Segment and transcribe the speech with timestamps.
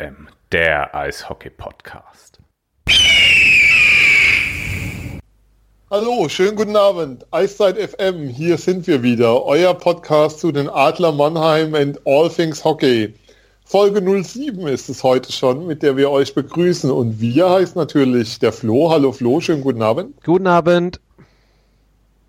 [0.00, 2.38] FM, der Eishockey-Podcast.
[5.90, 7.26] Hallo, schönen guten Abend.
[7.30, 9.44] Eiszeit FM, hier sind wir wieder.
[9.44, 13.12] Euer Podcast zu den Adler Mannheim and All Things Hockey.
[13.66, 16.90] Folge 07 ist es heute schon, mit der wir euch begrüßen.
[16.90, 18.90] Und wir heißt natürlich der Flo.
[18.90, 20.14] Hallo Flo, schönen guten Abend.
[20.24, 20.98] Guten Abend.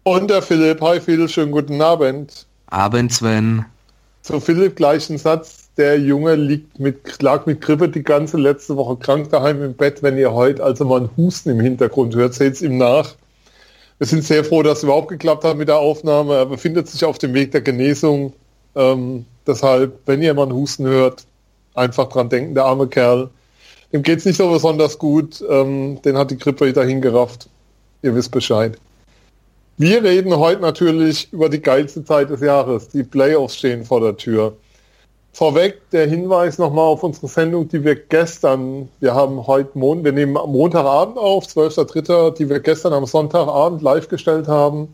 [0.04, 0.82] Und der Philipp.
[0.82, 2.48] Hi Phil, schönen guten Abend.
[2.68, 3.66] Abend, Sven.
[4.24, 8.98] Zu Philipp gleichen Satz der Junge liegt mit, lag mit Grippe die ganze letzte Woche
[8.98, 10.04] krank daheim im Bett.
[10.04, 13.16] Wenn ihr heute also mal einen Husten im Hintergrund hört, seht es ihm nach.
[13.98, 16.36] Wir sind sehr froh, dass es überhaupt geklappt hat mit der Aufnahme.
[16.36, 18.34] Er befindet sich auf dem Weg der Genesung.
[18.76, 21.24] Ähm, deshalb, wenn ihr mal einen Husten hört,
[21.76, 23.30] einfach dran denken, der arme Kerl.
[23.94, 25.44] Dem geht es nicht so besonders gut.
[25.48, 27.48] Ähm, den hat die Grippe dahin gerafft.
[28.02, 28.78] Ihr wisst Bescheid.
[29.78, 32.90] Wir reden heute natürlich über die geilste Zeit des Jahres.
[32.90, 34.56] Die Playoffs stehen vor der Tür.
[35.34, 40.12] Vorweg der Hinweis nochmal auf unsere Sendung, die wir gestern, wir haben heute Mon wir
[40.12, 44.94] nehmen Montagabend auf, 12.3., die wir gestern am Sonntagabend live gestellt haben,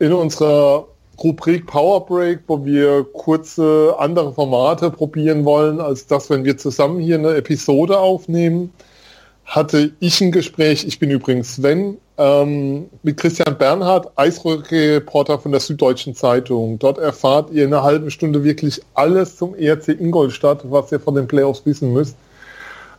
[0.00, 0.86] in unserer
[1.22, 6.98] Rubrik Power Break, wo wir kurze andere Formate probieren wollen, als das, wenn wir zusammen
[6.98, 8.72] hier eine Episode aufnehmen
[9.50, 15.60] hatte ich ein Gespräch, ich bin übrigens Sven, ähm, mit Christian Bernhard, Eishockey-Reporter von der
[15.60, 16.78] Süddeutschen Zeitung.
[16.78, 21.16] Dort erfahrt ihr in einer halben Stunde wirklich alles zum ERC Ingolstadt, was ihr von
[21.16, 22.16] den Playoffs wissen müsst.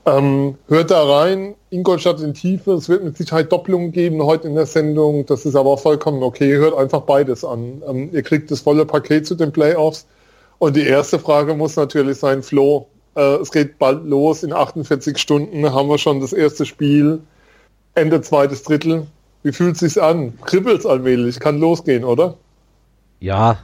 [0.05, 4.55] Ähm, hört da rein, Ingolstadt in Tiefe, es wird mit Sicherheit Doppelungen geben heute in
[4.55, 7.81] der Sendung, das ist aber vollkommen okay, hört einfach beides an.
[7.87, 10.05] Ähm, ihr kriegt das volle Paket zu den Playoffs.
[10.59, 14.43] Und die erste Frage muss natürlich sein, Flo, äh, es geht bald los.
[14.43, 17.21] In 48 Stunden haben wir schon das erste Spiel.
[17.93, 19.07] Ende zweites Drittel.
[19.43, 20.33] Wie fühlt es sich an?
[20.45, 21.39] Kribbelt es allmählich?
[21.39, 22.35] Kann losgehen, oder?
[23.19, 23.59] Ja,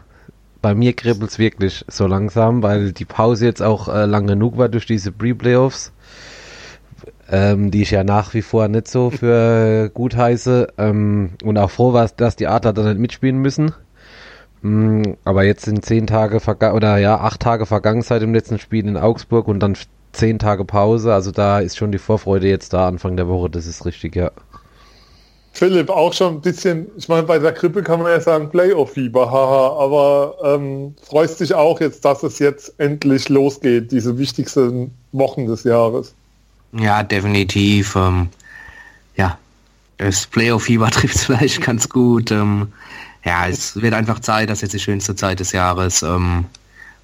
[0.61, 4.57] bei mir kribbelt es wirklich so langsam, weil die Pause jetzt auch äh, lang genug
[4.57, 5.93] war durch diese Pre-Playoffs.
[7.29, 10.73] Ähm, die ich ja nach wie vor nicht so für gut heiße.
[10.77, 13.73] Ähm, und auch froh war, dass die Adler da nicht mitspielen müssen.
[14.61, 18.59] Mm, aber jetzt sind zehn Tage vergangen, oder ja, acht Tage vergangen seit dem letzten
[18.59, 19.77] Spiel in Augsburg und dann
[20.13, 21.13] zehn Tage Pause.
[21.13, 24.31] Also da ist schon die Vorfreude jetzt da Anfang der Woche, das ist richtig, ja.
[25.57, 29.31] Philipp, auch schon ein bisschen, ich meine, bei der Krippe kann man ja sagen Playoff-Fieber,
[29.31, 35.47] haha, aber ähm, freust dich auch jetzt, dass es jetzt endlich losgeht, diese wichtigsten Wochen
[35.47, 36.13] des Jahres?
[36.73, 37.95] Ja, definitiv.
[37.95, 38.29] Ähm,
[39.15, 39.39] ja,
[39.97, 42.29] das Playoff-Fieber trifft es vielleicht ganz gut.
[42.29, 42.71] Ähm,
[43.23, 46.45] ja, es wird einfach Zeit, dass jetzt die schönste Zeit des Jahres ähm,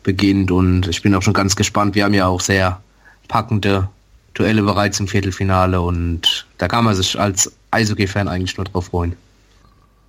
[0.03, 1.95] beginnt und ich bin auch schon ganz gespannt.
[1.95, 2.81] Wir haben ja auch sehr
[3.27, 3.89] packende
[4.33, 9.15] Duelle bereits im Viertelfinale und da kann man sich als Eishockey-Fan eigentlich nur drauf freuen.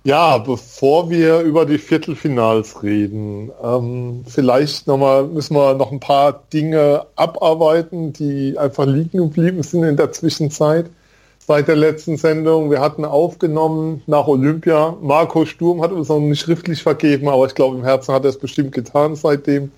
[0.03, 5.99] Ja, bevor wir über die Viertelfinals reden, ähm, vielleicht noch mal, müssen wir noch ein
[5.99, 10.91] paar Dinge abarbeiten, die einfach liegen geblieben sind in der Zwischenzeit
[11.47, 12.71] seit der letzten Sendung.
[12.71, 14.97] Wir hatten aufgenommen nach Olympia.
[15.01, 18.29] Marco Sturm hat uns noch nicht schriftlich vergeben, aber ich glaube, im Herzen hat er
[18.29, 19.71] es bestimmt getan seitdem.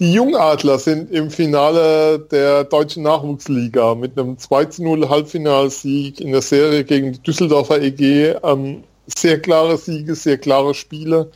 [0.00, 6.84] Die Jungadler sind im Finale der deutschen Nachwuchsliga mit einem 2-0 Halbfinalsieg in der Serie
[6.84, 8.34] gegen die Düsseldorfer EG.
[8.42, 11.30] Ähm, sehr klare Siege, sehr klare Spiele.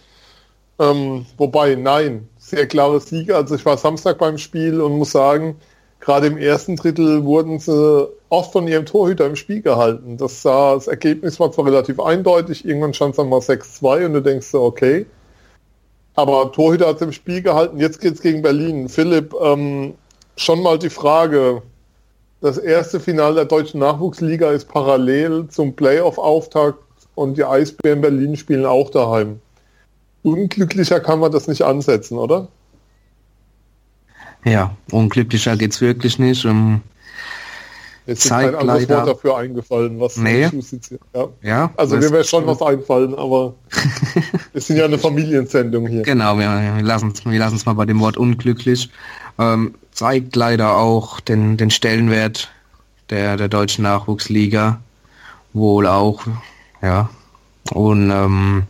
[0.80, 3.36] Ähm, wobei, nein, sehr klare Siege.
[3.36, 5.56] Also ich war Samstag beim Spiel und muss sagen,
[6.00, 10.16] gerade im ersten Drittel wurden sie oft von ihrem Torhüter im Spiel gehalten.
[10.16, 14.12] Das, sah, das Ergebnis war zwar relativ eindeutig, irgendwann stand es dann mal 6-2 und
[14.14, 15.06] du denkst so, okay.
[16.14, 18.88] Aber Torhüter hat es im Spiel gehalten, jetzt geht es gegen Berlin.
[18.88, 19.94] Philipp, ähm,
[20.36, 21.62] schon mal die Frage,
[22.40, 26.78] das erste Finale der deutschen Nachwuchsliga ist parallel zum Playoff-Auftakt
[27.14, 29.40] und die Eisbären Berlin spielen auch daheim.
[30.22, 32.48] Unglücklicher kann man das nicht ansetzen, oder?
[34.44, 36.44] Ja, unglücklicher geht es wirklich nicht.
[36.44, 36.82] Um,
[38.08, 40.48] Jetzt ist kein anderes leider, Wort dafür eingefallen, was nee.
[41.14, 41.28] ja.
[41.42, 41.70] ja.
[41.76, 43.54] Also mir wäre schon was einfallen, aber
[44.54, 46.04] wir sind ja eine Familiensendung hier.
[46.04, 48.88] Genau, wir, wir lassen es wir mal bei dem Wort unglücklich.
[49.38, 52.50] Ähm, zeigt leider auch den, den Stellenwert
[53.10, 54.80] der, der deutschen Nachwuchsliga.
[55.52, 56.22] Wohl auch,
[56.80, 57.10] ja.
[57.74, 58.62] Und ähm,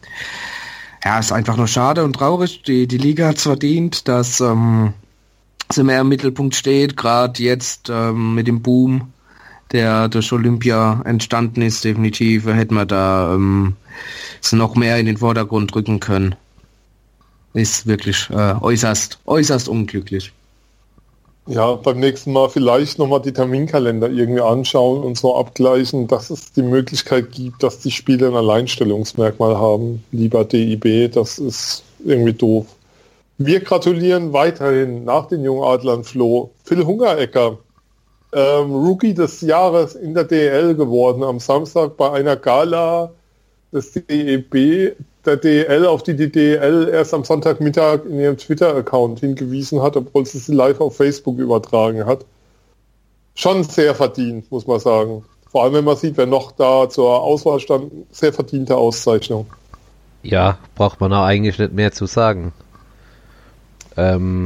[1.05, 2.62] ja, ist einfach nur schade und traurig.
[2.62, 4.94] Die, die Liga hat es verdient, dass ähm,
[5.70, 9.12] sie mehr im Mittelpunkt steht, gerade jetzt ähm, mit dem Boom,
[9.73, 13.76] der durch Olympia entstanden ist, definitiv hätten wir da ähm,
[14.41, 16.35] sie noch mehr in den Vordergrund drücken können.
[17.55, 20.32] Ist wirklich äh, äußerst, äußerst unglücklich.
[21.47, 26.53] Ja, beim nächsten Mal vielleicht nochmal die Terminkalender irgendwie anschauen und so abgleichen, dass es
[26.53, 30.05] die Möglichkeit gibt, dass die Spiele ein Alleinstellungsmerkmal haben.
[30.12, 32.67] Lieber DIB, das ist irgendwie doof.
[33.38, 37.56] Wir gratulieren weiterhin nach den Jungadlern Flo Phil Hungerecker,
[38.33, 43.11] ähm, Rookie des Jahres in der DL geworden am Samstag bei einer Gala
[43.73, 49.83] des DEB, der DL, auf die die DL erst am Sonntagmittag in ihrem Twitter-Account hingewiesen
[49.83, 52.25] hat, obwohl sie sie live auf Facebook übertragen hat.
[53.35, 55.25] Schon sehr verdient, muss man sagen.
[55.51, 59.47] Vor allem, wenn man sieht, wer noch da zur Auswahl stand, sehr verdiente Auszeichnung.
[60.23, 62.53] Ja, braucht man auch eigentlich nicht mehr zu sagen.
[63.97, 64.45] Ähm,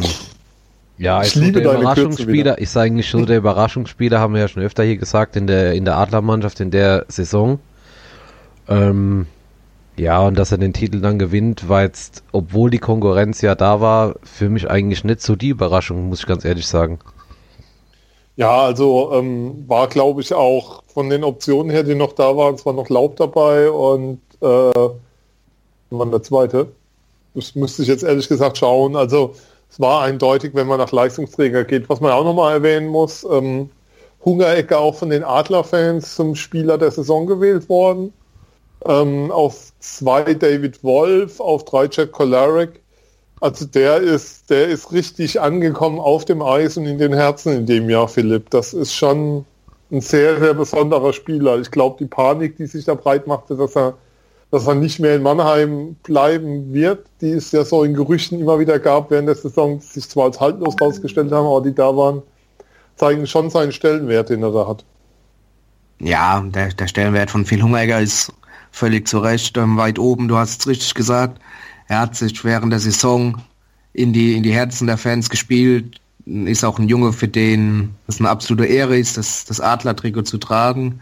[1.02, 4.62] ja, Ich liebe deine Überraschungsspieler, ich sage eigentlich so, der Überraschungsspieler haben wir ja schon
[4.62, 7.58] öfter hier gesagt in der, in der Adlermannschaft in der Saison.
[8.68, 9.26] Ähm,
[9.96, 13.80] ja, und dass er den Titel dann gewinnt, war jetzt, obwohl die Konkurrenz ja da
[13.80, 17.00] war, für mich eigentlich nicht so die Überraschung, muss ich ganz ehrlich sagen.
[18.36, 22.54] Ja, also ähm, war, glaube ich, auch von den Optionen her, die noch da waren,
[22.54, 24.90] es war noch Laub dabei und äh,
[25.90, 26.68] wann der zweite?
[27.34, 28.94] Das müsste ich jetzt ehrlich gesagt schauen.
[28.94, 29.34] Also
[29.72, 31.88] es war eindeutig, wenn man nach Leistungsträger geht.
[31.88, 33.70] Was man auch nochmal erwähnen muss, ähm,
[34.22, 38.12] Hungerecke auch von den Adler-Fans zum Spieler der Saison gewählt worden.
[38.84, 42.82] Ähm, auf zwei David Wolf, auf drei Jack Kolarek.
[43.40, 47.64] Also der ist, der ist richtig angekommen auf dem Eis und in den Herzen in
[47.64, 48.50] dem Jahr, Philipp.
[48.50, 49.46] Das ist schon
[49.90, 51.58] ein sehr, sehr besonderer Spieler.
[51.58, 53.94] Ich glaube, die Panik, die sich da breit machte, dass er,
[54.52, 58.58] dass er nicht mehr in Mannheim bleiben wird, die es ja so in Gerüchten immer
[58.58, 62.22] wieder gab während der Saison, sich zwar als haltlos rausgestellt haben, aber die da waren,
[62.96, 64.84] zeigen schon seinen Stellenwert, den er da hat.
[66.00, 68.30] Ja, der, der Stellenwert von Phil Hungeregger ist
[68.70, 70.28] völlig zu Recht ähm, weit oben.
[70.28, 71.40] Du hast es richtig gesagt.
[71.88, 73.40] Er hat sich während der Saison
[73.94, 75.98] in die, in die Herzen der Fans gespielt.
[76.26, 80.36] Ist auch ein Junge, für den es eine absolute Ehre ist, das, das Adler-Trikot zu
[80.36, 81.00] tragen.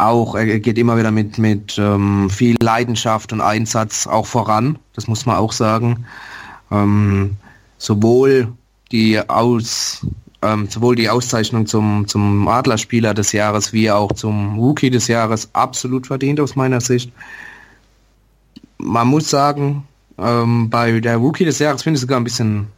[0.00, 4.78] Auch er geht immer wieder mit, mit ähm, viel Leidenschaft und Einsatz auch voran.
[4.94, 6.06] Das muss man auch sagen.
[6.70, 7.36] Ähm,
[7.78, 8.52] sowohl
[8.92, 10.04] die aus
[10.42, 15.50] ähm, sowohl die Auszeichnung zum, zum Adlerspieler des Jahres wie auch zum Rookie des Jahres
[15.52, 17.12] absolut verdient aus meiner Sicht.
[18.78, 19.86] Man muss sagen,
[20.18, 22.68] ähm, bei der Rookie des Jahres finde ich sogar ein bisschen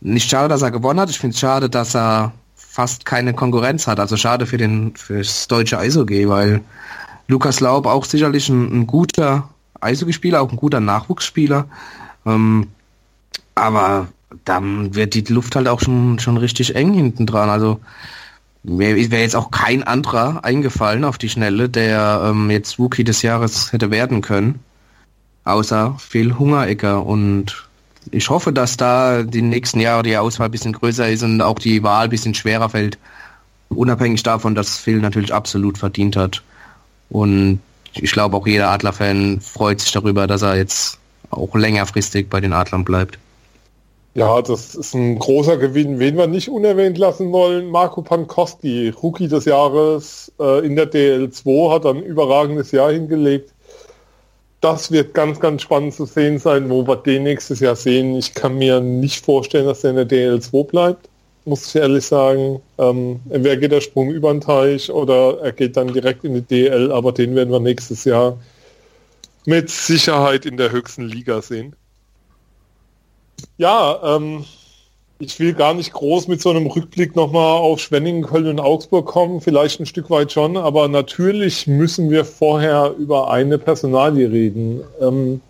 [0.00, 1.10] nicht schade, dass er gewonnen hat.
[1.10, 2.32] Ich finde es schade, dass er
[2.78, 3.98] fast keine Konkurrenz hat.
[3.98, 6.60] Also schade für den fürs deutsche Eishockey, weil
[7.26, 9.48] Lukas Laub auch sicherlich ein, ein guter
[9.80, 11.64] Eishockeyspieler, auch ein guter Nachwuchsspieler.
[12.24, 12.68] Ähm,
[13.56, 14.06] aber
[14.44, 17.48] dann wird die Luft halt auch schon, schon richtig eng hinten dran.
[17.48, 17.80] Also
[18.62, 23.22] mir wäre jetzt auch kein anderer eingefallen auf die Schnelle, der ähm, jetzt Rookie des
[23.22, 24.60] Jahres hätte werden können.
[25.42, 27.04] Außer Phil Hungerecker.
[27.04, 27.67] Und
[28.12, 31.58] ich hoffe, dass da die nächsten Jahre die Auswahl ein bisschen größer ist und auch
[31.58, 32.98] die Wahl ein bisschen schwerer fällt.
[33.68, 36.42] Unabhängig davon, dass Phil natürlich absolut verdient hat.
[37.10, 37.60] Und
[37.94, 40.98] ich glaube auch jeder Adler-Fan freut sich darüber, dass er jetzt
[41.30, 43.18] auch längerfristig bei den Adlern bleibt.
[44.14, 45.98] Ja, das ist ein großer Gewinn.
[45.98, 51.72] Wen wir nicht unerwähnt lassen wollen, Marco Pankowski, Rookie des Jahres äh, in der DL2,
[51.72, 53.52] hat ein überragendes Jahr hingelegt.
[54.60, 58.16] Das wird ganz, ganz spannend zu sehen sein, wo wir den nächstes Jahr sehen.
[58.16, 61.08] Ich kann mir nicht vorstellen, dass er in der DL2 bleibt,
[61.44, 62.60] muss ich ehrlich sagen.
[62.76, 66.42] Ähm, entweder geht der Sprung über den Teich oder er geht dann direkt in die
[66.42, 68.36] DL, aber den werden wir nächstes Jahr
[69.44, 71.76] mit Sicherheit in der höchsten Liga sehen.
[73.58, 74.44] Ja, ähm,
[75.20, 79.06] ich will gar nicht groß mit so einem Rückblick nochmal auf Schwenningen, Köln und Augsburg
[79.06, 84.82] kommen, vielleicht ein Stück weit schon, aber natürlich müssen wir vorher über eine Personalie reden.
[85.00, 85.40] Ähm,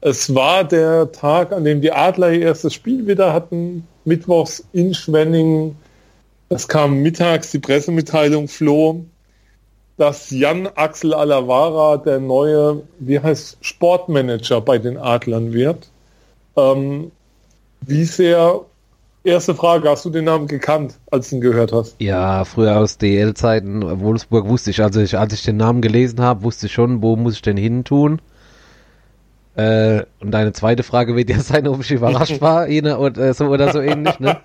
[0.00, 4.92] es war der Tag, an dem die Adler ihr erstes Spiel wieder hatten, mittwochs in
[4.92, 5.76] Schwenningen.
[6.48, 9.04] Es kam mittags die Pressemitteilung floh,
[9.96, 15.88] dass Jan Axel Alavara der neue, wie heißt, Sportmanager bei den Adlern wird.
[16.56, 17.12] Ähm,
[17.80, 18.60] wie sehr,
[19.24, 21.96] erste Frage, hast du den Namen gekannt, als du ihn gehört hast?
[22.00, 26.42] Ja, früher aus DL-Zeiten, Wolfsburg wusste ich, also ich, als ich den Namen gelesen habe,
[26.42, 28.20] wusste ich schon, wo muss ich denn hin tun.
[29.56, 33.46] Äh, und deine zweite Frage wird ja sein, ob ich überrascht war, Ine, oder so
[33.46, 34.40] oder so ähnlich, ne?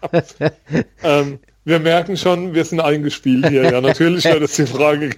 [1.03, 3.63] ähm, wir merken schon, wir sind eingespielt hier.
[3.63, 5.11] Ja, natürlich wäre das die Frage.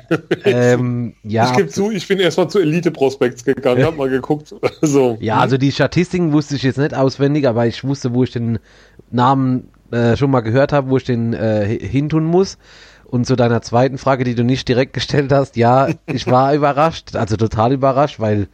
[0.44, 1.52] ähm, ja.
[1.52, 4.54] Ich gebe zu, ich bin erstmal zu Elite Prospects gegangen, habe mal geguckt.
[4.82, 5.18] So.
[5.22, 8.58] Ja, also die Statistiken wusste ich jetzt nicht auswendig, aber ich wusste, wo ich den
[9.12, 12.58] Namen äh, schon mal gehört habe, wo ich den äh, hintun muss.
[13.06, 17.16] Und zu deiner zweiten Frage, die du nicht direkt gestellt hast, ja, ich war überrascht,
[17.16, 18.48] also total überrascht, weil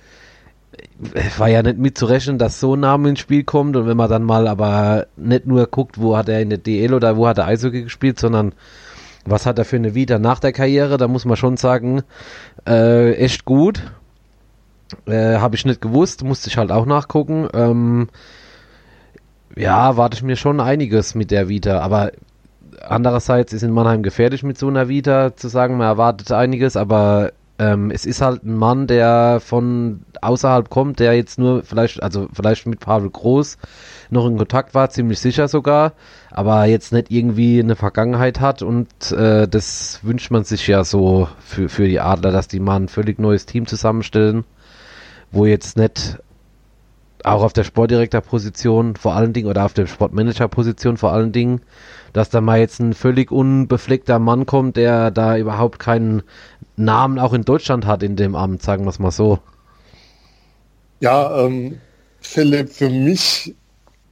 [1.37, 4.23] war ja nicht mitzurechnen, dass so ein Name ins Spiel kommt und wenn man dann
[4.23, 7.45] mal aber nicht nur guckt, wo hat er in der DL oder wo hat er
[7.47, 8.53] Eishockey gespielt, sondern
[9.25, 12.03] was hat er für eine Vita nach der Karriere, da muss man schon sagen,
[12.67, 13.83] äh, echt gut.
[15.05, 17.47] Äh, Habe ich nicht gewusst, musste ich halt auch nachgucken.
[17.53, 18.09] Ähm,
[19.55, 22.11] Ja, warte ich mir schon einiges mit der Vita, aber
[22.87, 27.31] andererseits ist in Mannheim gefährlich mit so einer Vita zu sagen, man erwartet einiges, aber
[27.59, 32.27] ähm, es ist halt ein Mann, der von außerhalb kommt, der jetzt nur vielleicht, also
[32.33, 33.57] vielleicht mit Pavel Groß
[34.09, 35.93] noch in Kontakt war, ziemlich sicher sogar,
[36.29, 41.27] aber jetzt nicht irgendwie eine Vergangenheit hat und äh, das wünscht man sich ja so
[41.39, 44.45] für, für die Adler, dass die mal ein völlig neues Team zusammenstellen,
[45.31, 46.19] wo jetzt nicht
[47.23, 51.61] auch auf der Sportdirektorposition vor allen Dingen oder auf der Sportmanagerposition vor allen Dingen,
[52.17, 56.23] dass da mal jetzt ein völlig unbefleckter Mann kommt, der da überhaupt keinen
[56.75, 59.37] Namen auch in Deutschland hat in dem Amt, sagen wir es mal so.
[60.99, 61.79] Ja, ähm,
[62.19, 63.53] Philipp, für mich,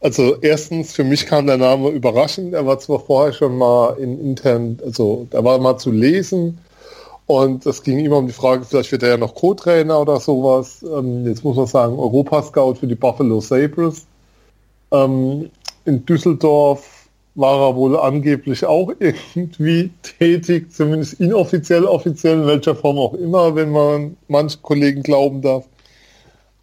[0.02, 2.54] also erstens, für mich kam der Name überraschend.
[2.54, 6.60] Er war zwar vorher schon mal in intern, also da war mal zu lesen
[7.26, 10.84] und es ging immer um die Frage, vielleicht wird er ja noch Co-Trainer oder sowas.
[10.84, 14.06] Ähm, jetzt muss man sagen, Europascout für die Buffalo Sabres.
[14.92, 15.50] Ähm,
[15.86, 16.95] in Düsseldorf
[17.36, 23.56] war er wohl angeblich auch irgendwie tätig, zumindest inoffiziell, offiziell, in welcher Form auch immer,
[23.56, 25.66] wenn man manche Kollegen glauben darf.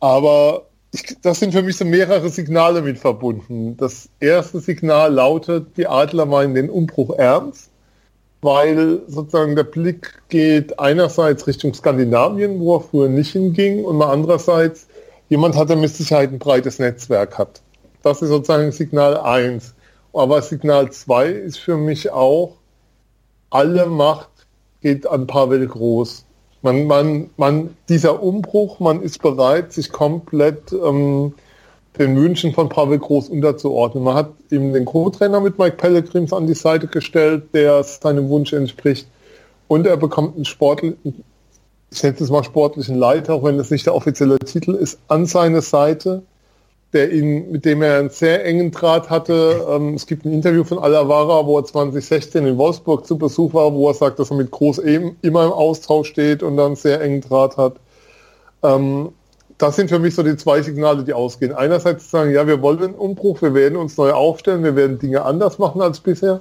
[0.00, 3.76] Aber ich, das sind für mich so mehrere Signale mit verbunden.
[3.76, 7.70] Das erste Signal lautet, die Adler meinen den Umbruch ernst,
[8.40, 14.10] weil sozusagen der Blick geht einerseits Richtung Skandinavien, wo er früher nicht hinging, und mal
[14.10, 14.86] andererseits,
[15.28, 17.62] jemand hat, der mit Sicherheit ein breites Netzwerk hat.
[18.02, 19.74] Das ist sozusagen Signal 1.
[20.12, 22.56] Aber Signal 2 ist für mich auch,
[23.50, 24.28] alle Macht
[24.80, 26.24] geht an Pavel Groß.
[26.62, 31.34] Man, man, man, dieser Umbruch, man ist bereit, sich komplett ähm,
[31.98, 34.04] den Wünschen von Pavel Groß unterzuordnen.
[34.04, 38.52] Man hat ihm den Co-Trainer mit Mike Pellegrims an die Seite gestellt, der seinem Wunsch
[38.52, 39.08] entspricht.
[39.68, 41.24] Und er bekommt einen sportlichen,
[41.90, 45.26] ich nenne es mal sportlichen Leiter, auch wenn das nicht der offizielle Titel ist, an
[45.26, 46.22] seine Seite
[46.92, 49.66] der ihn, mit dem er einen sehr engen Draht hatte.
[49.68, 53.72] Ähm, es gibt ein Interview von Alavara, wo er 2016 in Wolfsburg zu Besuch war,
[53.72, 57.00] wo er sagt, dass er mit Groß eben immer im Austausch steht und dann sehr
[57.00, 57.76] engen Draht hat.
[58.62, 59.10] Ähm,
[59.58, 61.52] das sind für mich so die zwei Signale, die ausgehen.
[61.52, 65.24] Einerseits sagen, ja, wir wollen einen Umbruch, wir werden uns neu aufstellen, wir werden Dinge
[65.24, 66.40] anders machen als bisher.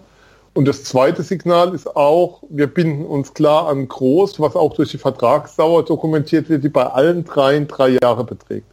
[0.54, 4.92] Und das zweite Signal ist auch, wir binden uns klar an Groß, was auch durch
[4.92, 8.66] die Vertragsdauer dokumentiert wird, die bei allen dreien drei Jahre beträgt.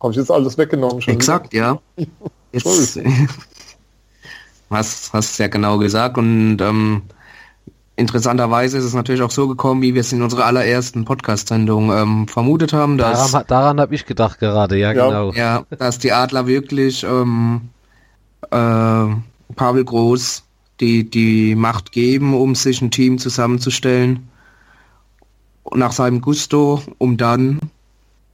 [0.00, 1.14] Habe ich jetzt alles weggenommen schon?
[1.14, 1.80] Exakt, wieder?
[1.96, 2.06] ja.
[2.52, 2.98] Jetzt,
[4.70, 7.02] hast, hast ja genau gesagt und ähm,
[7.96, 12.28] interessanterweise ist es natürlich auch so gekommen, wie wir es in unserer allerersten Podcast-Sendung ähm,
[12.28, 12.96] vermutet haben.
[12.96, 15.32] Dass, daran daran habe ich gedacht gerade, ja, ja, genau.
[15.32, 17.68] Ja, dass die Adler wirklich ähm,
[18.50, 18.54] äh,
[19.54, 20.44] Pavel Groß
[20.80, 24.28] die, die Macht geben, um sich ein Team zusammenzustellen
[25.74, 27.60] nach seinem Gusto, um dann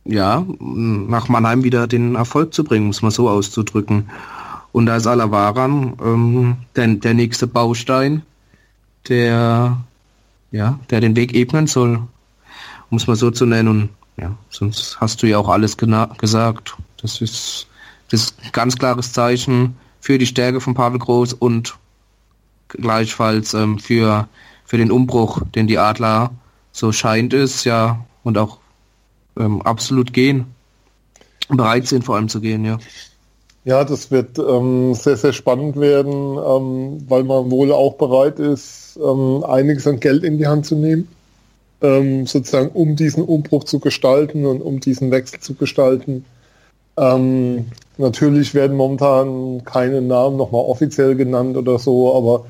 [0.04, 4.10] ja, nach Mannheim wieder den Erfolg zu bringen, muss man so auszudrücken.
[4.72, 8.22] Und da ist Alavaran ähm, der, der nächste Baustein,
[9.08, 9.78] der,
[10.50, 12.02] ja, der den Weg ebnen soll,
[12.90, 13.90] um es mal so zu nennen.
[14.16, 16.76] Ja, sonst hast du ja auch alles gesagt.
[17.00, 17.66] Das ist,
[18.10, 21.76] das ist ein ganz klares Zeichen für die Stärke von Pavel Groß und
[22.68, 24.28] gleichfalls ähm, für,
[24.64, 26.30] für den Umbruch, den die Adler,
[26.72, 28.58] so scheint es, ja, und auch
[29.38, 30.46] ähm, absolut gehen.
[31.48, 32.78] Bereit sind vor allem zu gehen, ja.
[33.64, 38.98] Ja, das wird ähm, sehr, sehr spannend werden, ähm, weil man wohl auch bereit ist,
[39.02, 41.06] ähm, einiges an Geld in die Hand zu nehmen,
[41.80, 46.24] ähm, sozusagen um diesen Umbruch zu gestalten und um diesen Wechsel zu gestalten.
[46.96, 47.66] Ähm,
[47.98, 52.46] natürlich werden momentan keine Namen nochmal offiziell genannt oder so, aber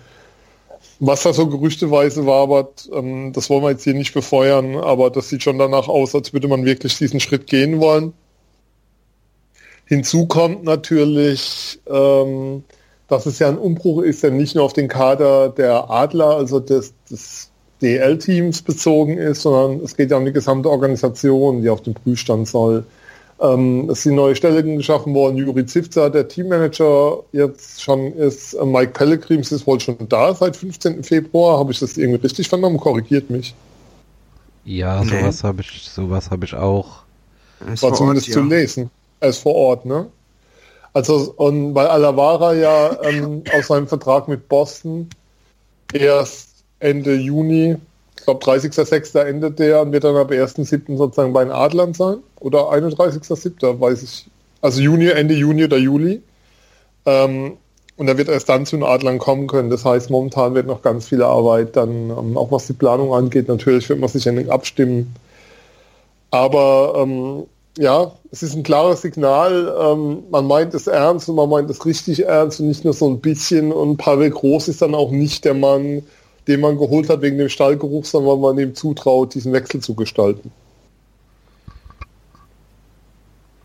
[1.04, 5.28] was da so gerüchteweise wabert, ähm, das wollen wir jetzt hier nicht befeuern, aber das
[5.28, 8.12] sieht schon danach aus, als würde man wirklich diesen Schritt gehen wollen.
[9.84, 12.62] Hinzu kommt natürlich, ähm,
[13.08, 16.60] dass es ja ein Umbruch ist, der nicht nur auf den Kader der Adler, also
[16.60, 17.50] des, des
[17.82, 22.46] DL-Teams bezogen ist, sondern es geht ja um die gesamte Organisation, die auf dem Prüfstand
[22.46, 22.84] soll.
[23.42, 25.36] Ähm, es sind neue Stellen geschaffen worden.
[25.36, 28.54] Juri Zivza, der Teammanager, jetzt schon ist.
[28.54, 31.02] Äh, Mike Pellegrims ist wohl schon da seit 15.
[31.02, 31.58] Februar.
[31.58, 32.78] Habe ich das irgendwie richtig vernommen?
[32.78, 33.54] Korrigiert mich.
[34.64, 35.48] Ja, sowas nee.
[35.48, 37.02] habe ich, sowas habe ich auch.
[37.58, 38.42] War zumindest Ort, ja.
[38.42, 38.90] zu lesen.
[39.18, 40.06] Er ist vor Ort, ne?
[40.92, 45.08] Also, und weil Alavara ja ähm, aus seinem Vertrag mit Boston
[45.92, 47.76] erst Ende Juni
[48.22, 49.18] ich glaube 30.06.
[49.18, 50.96] endet der und wird dann ab 1.07.
[50.96, 52.18] sozusagen bei den Adlern sein.
[52.42, 53.80] Oder 31.07.
[53.80, 54.26] weiß ich.
[54.60, 56.22] Also Juni, Ende Juni oder Juli.
[57.06, 57.56] Ähm,
[57.96, 59.70] und er wird erst dann zu den Adlern kommen können.
[59.70, 63.48] Das heißt, momentan wird noch ganz viel Arbeit dann, ähm, auch was die Planung angeht.
[63.48, 65.14] Natürlich wird man sich nicht abstimmen.
[66.30, 67.44] Aber ähm,
[67.78, 69.74] ja, es ist ein klares Signal.
[69.80, 73.08] Ähm, man meint es ernst und man meint es richtig ernst und nicht nur so
[73.08, 73.72] ein bisschen.
[73.72, 76.02] Und Pavel Groß ist dann auch nicht der Mann,
[76.48, 79.94] den man geholt hat wegen dem Stallgeruch, sondern weil man ihm zutraut, diesen Wechsel zu
[79.94, 80.50] gestalten.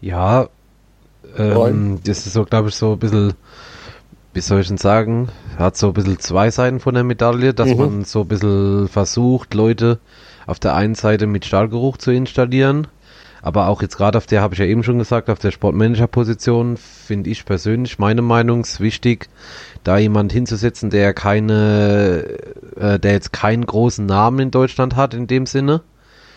[0.07, 0.47] Ja,
[1.37, 3.33] ähm, das ist so, glaube ich, so ein bisschen,
[4.33, 7.67] wie soll ich denn sagen, hat so ein bisschen zwei Seiten von der Medaille, dass
[7.71, 7.77] mhm.
[7.77, 9.99] man so ein bisschen versucht, Leute
[10.45, 12.87] auf der einen Seite mit Stahlgeruch zu installieren,
[13.41, 16.77] aber auch jetzt gerade auf der, habe ich ja eben schon gesagt, auf der Sportmanager-Position
[16.77, 19.27] finde ich persönlich, meine Meinung, ist wichtig,
[19.83, 22.39] da jemand hinzusetzen, der keine,
[22.77, 25.81] äh, der jetzt keinen großen Namen in Deutschland hat in dem Sinne.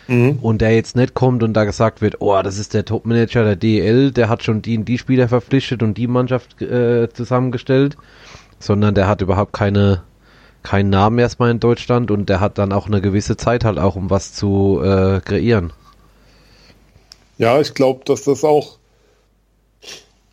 [0.09, 0.38] Mhm.
[0.42, 3.57] Und der jetzt nicht kommt und da gesagt wird, oh, das ist der Topmanager der
[3.57, 7.97] DL, der hat schon die und die Spieler verpflichtet und die Mannschaft äh, zusammengestellt,
[8.59, 10.02] sondern der hat überhaupt keine,
[10.62, 13.97] keinen Namen erstmal in Deutschland und der hat dann auch eine gewisse Zeit halt auch,
[13.97, 15.73] um was zu äh, kreieren.
[17.38, 18.78] Ja, ich glaube, dass das auch,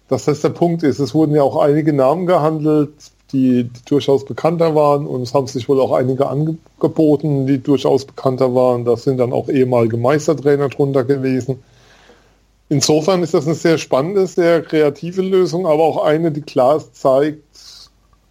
[0.09, 0.99] dass das der Punkt ist.
[0.99, 2.91] Es wurden ja auch einige Namen gehandelt,
[3.31, 8.55] die, durchaus bekannter waren und es haben sich wohl auch einige angeboten, die durchaus bekannter
[8.55, 8.85] waren.
[8.85, 11.61] Da sind dann auch ehemalige Meistertrainer drunter gewesen.
[12.69, 17.43] Insofern ist das eine sehr spannende, sehr kreative Lösung, aber auch eine, die klar zeigt,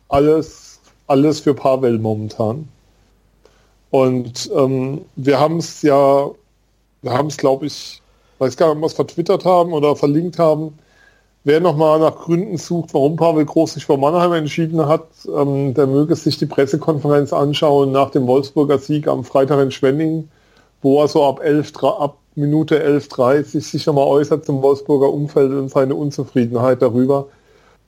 [0.09, 2.69] alles, alles für Pavel momentan.
[3.91, 6.31] Und ähm, wir haben es ja,
[7.03, 8.03] wir haben es, glaube ich,
[8.39, 10.79] weiß gar nicht, es vertwittert haben oder verlinkt haben.
[11.47, 15.87] Wer nochmal nach Gründen sucht, warum Pavel Groß sich für Mannheim entschieden hat, ähm, der
[15.87, 20.29] möge sich die Pressekonferenz anschauen nach dem Wolfsburger Sieg am Freitag in Schwenning,
[20.83, 25.69] wo er so ab, 11, ab Minute 11.30 sich nochmal äußert zum Wolfsburger Umfeld und
[25.69, 27.29] seine Unzufriedenheit darüber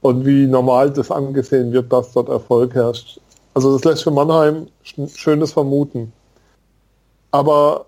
[0.03, 3.21] und wie normal das angesehen wird, dass dort Erfolg herrscht.
[3.55, 4.69] Also das lässt für Mannheim
[5.17, 6.13] schönes Vermuten.
[7.33, 7.87] Aber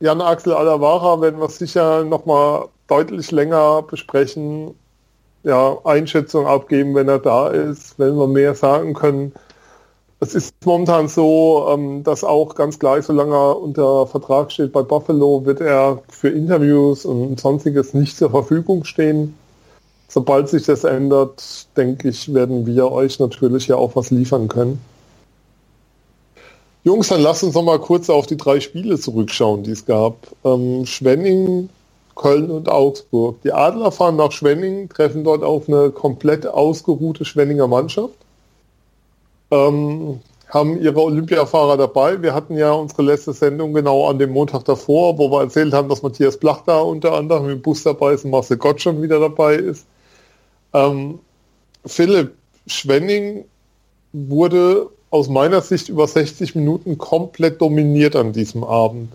[0.00, 4.74] Jan Axel Alavara werden wir sicher noch mal deutlich länger besprechen,
[5.42, 9.32] ja, Einschätzung abgeben, wenn er da ist, wenn wir mehr sagen können.
[10.22, 14.82] Es ist momentan so, ähm, dass auch ganz gleich, solange er unter Vertrag steht bei
[14.82, 19.34] Buffalo, wird er für Interviews und sonstiges nicht zur Verfügung stehen.
[20.08, 24.84] Sobald sich das ändert, denke ich, werden wir euch natürlich ja auch was liefern können.
[26.82, 30.16] Jungs, dann lasst uns noch mal kurz auf die drei Spiele zurückschauen, die es gab.
[30.44, 31.68] Ähm, Schwenning,
[32.20, 33.40] Köln und Augsburg.
[33.44, 38.14] Die Adler fahren nach Schwenning, treffen dort auf eine komplett ausgeruhte Schwenninger Mannschaft.
[39.50, 42.20] Ähm, haben ihre Olympiafahrer dabei.
[42.20, 45.88] Wir hatten ja unsere letzte Sendung genau an dem Montag davor, wo wir erzählt haben,
[45.88, 49.18] dass Matthias Blach da unter anderem im Bus dabei ist und Marcel Gott schon wieder
[49.18, 49.86] dabei ist.
[50.74, 51.20] Ähm,
[51.86, 52.34] Philipp
[52.66, 53.46] Schwenning
[54.12, 59.10] wurde aus meiner Sicht über 60 Minuten komplett dominiert an diesem Abend.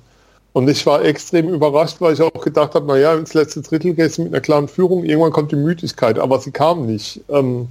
[0.56, 4.18] Und ich war extrem überrascht, weil ich auch gedacht habe, naja, ins letzte Drittel gehst
[4.18, 7.20] du mit einer klaren Führung, irgendwann kommt die Müdigkeit, aber sie kam nicht.
[7.28, 7.68] Ähm,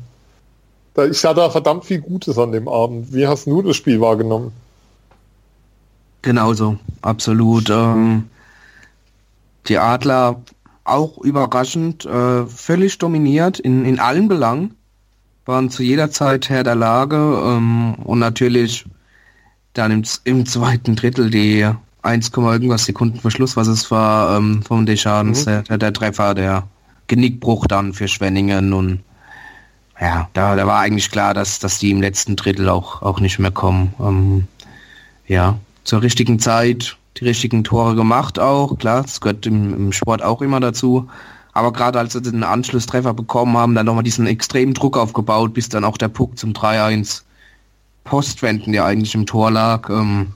[0.93, 3.11] da, ich hatte da verdammt viel Gutes an dem Abend.
[3.15, 4.53] Wie hast du das Spiel wahrgenommen?
[6.21, 7.71] Genauso, absolut.
[7.71, 8.29] Ähm,
[9.67, 10.43] die Adler
[10.85, 14.75] auch überraschend, äh, völlig dominiert in, in allen Belangen
[15.47, 18.85] waren zu jeder Zeit Herr der Lage ähm, und natürlich
[19.73, 21.67] dann im, im zweiten Drittel die
[22.05, 25.65] 1, irgendwas Sekunden Verschluss, was es war, ähm, vom Deschamps, mhm.
[25.65, 26.65] der, der Treffer, der
[27.07, 29.01] Genickbruch dann für Schwenningen und
[30.01, 33.39] ja, da, da war eigentlich klar, dass, dass die im letzten Drittel auch, auch nicht
[33.39, 33.95] mehr kommen.
[34.01, 34.49] Ähm,
[35.27, 40.23] ja, zur richtigen Zeit die richtigen Tore gemacht auch, klar, das gehört im, im Sport
[40.23, 41.09] auch immer dazu.
[41.53, 45.69] Aber gerade als sie den Anschlusstreffer bekommen haben, dann nochmal diesen extremen Druck aufgebaut, bis
[45.69, 47.23] dann auch der Puck zum 3-1
[48.03, 49.89] Postwenden, der eigentlich im Tor lag.
[49.89, 50.33] Ähm,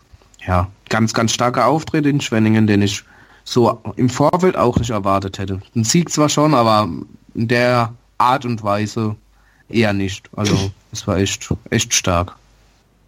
[0.47, 3.05] ja, ganz, ganz starker Auftritt in Schwenningen, den ich
[3.45, 5.61] so im Vorfeld auch nicht erwartet hätte.
[5.75, 6.89] Ein Sieg zwar schon, aber
[7.35, 9.17] in der Art und Weise
[9.69, 10.29] eher nicht.
[10.37, 10.55] Also
[10.93, 12.37] es war echt, echt stark.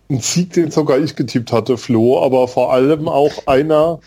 [0.08, 4.00] Ein Sieg, den sogar ich getippt hatte, Flo, aber vor allem auch einer,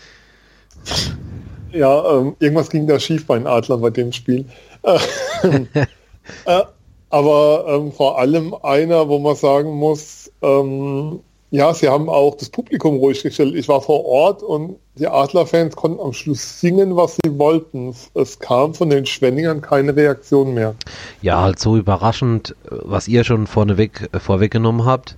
[1.72, 4.44] ja, ähm, irgendwas ging da schief bei den Adlern bei dem Spiel.
[4.82, 6.62] äh,
[7.08, 11.20] aber ähm, vor allem einer, wo man sagen muss, ähm,
[11.54, 13.54] ja, sie haben auch das Publikum ruhig gestellt.
[13.54, 17.94] Ich war vor Ort und die Adlerfans konnten am Schluss singen, was sie wollten.
[18.14, 20.74] Es kam von den Schwenningern keine Reaktion mehr.
[21.22, 25.16] Ja, halt so überraschend, was ihr schon vorneweg, vorweggenommen habt,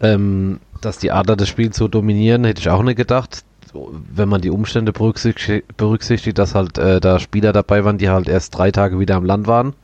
[0.00, 3.42] ähm, dass die Adler das Spiel so dominieren, hätte ich auch nicht gedacht
[4.14, 8.28] wenn man die Umstände berücksichtigt, berücksichtigt dass halt äh, da Spieler dabei waren, die halt
[8.28, 9.74] erst drei Tage wieder am Land waren.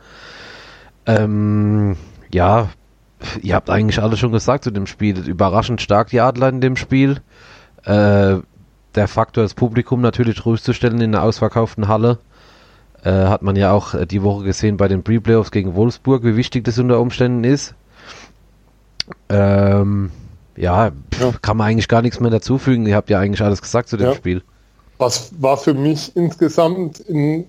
[1.06, 1.96] Ähm,
[2.32, 2.68] ja,
[3.42, 5.18] ihr habt eigentlich alles schon gesagt zu dem Spiel.
[5.18, 7.20] Überraschend stark die Adler in dem Spiel.
[7.84, 8.36] Äh,
[8.94, 12.18] der Faktor, das Publikum natürlich ruhig zu stellen in einer ausverkauften Halle.
[13.02, 16.36] Äh, hat man ja auch äh, die Woche gesehen bei den Pre-Playoffs gegen Wolfsburg, wie
[16.36, 17.74] wichtig das unter Umständen ist.
[19.28, 20.10] Ähm,
[20.56, 22.86] ja, pff, kann man eigentlich gar nichts mehr dazufügen.
[22.86, 24.14] Ihr habt ja eigentlich alles gesagt zu dem Ja.
[24.14, 24.42] Spiel.
[24.98, 27.46] Was war für mich insgesamt in,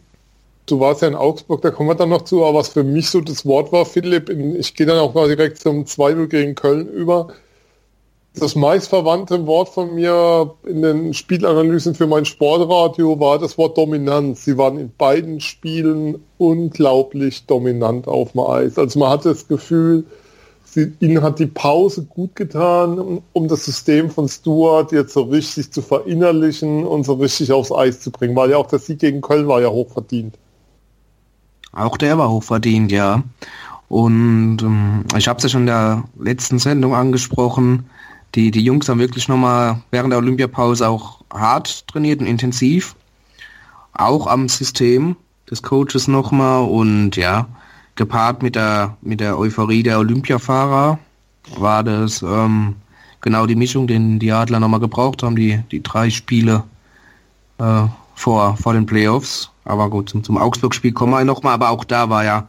[0.66, 3.10] du warst ja in Augsburg, da kommen wir dann noch zu, aber was für mich
[3.10, 6.88] so das Wort war, Philipp, ich gehe dann auch mal direkt zum 2 gegen Köln
[6.88, 7.30] über.
[8.34, 14.46] Das meistverwandte Wort von mir in den Spielanalysen für mein Sportradio war das Wort Dominanz.
[14.46, 18.78] Sie waren in beiden Spielen unglaublich dominant auf dem Eis.
[18.78, 20.06] Also man hatte das Gefühl,
[20.64, 25.24] sie, ihnen hat die Pause gut getan, um, um das System von Stuart jetzt so
[25.24, 29.00] richtig zu verinnerlichen und so richtig aufs Eis zu bringen, weil ja auch der Sieg
[29.00, 30.38] gegen Köln war ja hochverdient.
[31.72, 33.24] Auch der war hochverdient, ja.
[33.88, 37.86] Und ähm, ich habe es ja schon in der letzten Sendung angesprochen.
[38.36, 42.96] Die, die Jungs haben wirklich nochmal während der Olympiapause auch hart trainiert und intensiv.
[43.94, 45.18] Auch am System
[45.50, 47.48] des Coaches nochmal und ja,
[47.96, 50.98] gepaart mit der, mit der Euphorie der Olympiafahrer
[51.58, 52.76] war das ähm,
[53.20, 56.64] genau die Mischung, den die Adler nochmal gebraucht haben, die, die drei Spiele
[57.58, 57.84] äh,
[58.16, 59.51] vor, vor den Playoffs.
[59.64, 62.48] Aber gut, zum, zum Augsburg-Spiel kommen wir nochmal, aber auch da war ja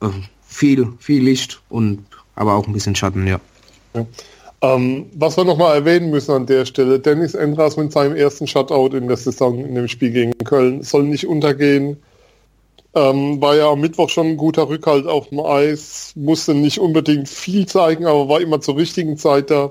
[0.00, 0.08] äh,
[0.46, 2.04] viel, viel Licht und
[2.34, 3.40] aber auch ein bisschen Schatten, ja.
[4.60, 8.96] Ähm, was wir nochmal erwähnen müssen an der Stelle, Dennis Endras mit seinem ersten Shutout
[8.96, 11.96] in der Saison in dem Spiel gegen Köln soll nicht untergehen.
[12.94, 17.28] Ähm, war ja am Mittwoch schon ein guter Rückhalt auf dem Eis, musste nicht unbedingt
[17.28, 19.70] viel zeigen, aber war immer zur richtigen Zeit da.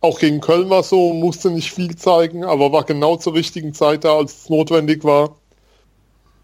[0.00, 4.04] Auch gegen Köln war so, musste nicht viel zeigen, aber war genau zur richtigen Zeit
[4.04, 5.39] da, als es notwendig war.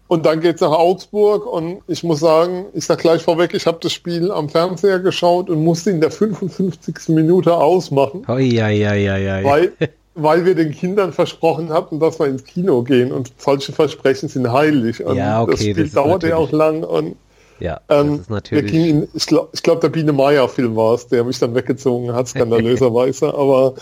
[0.07, 3.77] Und dann geht's nach Augsburg und ich muss sagen, ich sag gleich vorweg, ich habe
[3.81, 7.09] das Spiel am Fernseher geschaut und musste in der 55.
[7.09, 9.43] Minute ausmachen, Hoi, ja, ja, ja, ja.
[9.43, 9.73] weil,
[10.15, 14.49] weil wir den Kindern versprochen hatten, dass wir ins Kino gehen und solche Versprechen sind
[14.51, 15.03] heilig.
[15.03, 17.17] Und Ja, okay, das Spiel das dauerte ja auch lang und
[17.59, 18.73] ja, ähm, das ist wir natürlich.
[18.73, 23.33] in, ich glaube, glaub, der Biene Meier-Film war es, der mich dann weggezogen hat, skandalöserweise.
[23.33, 23.73] Aber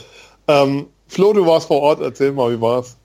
[0.47, 2.97] ähm, Flo, du warst vor Ort, erzähl mal, wie war's?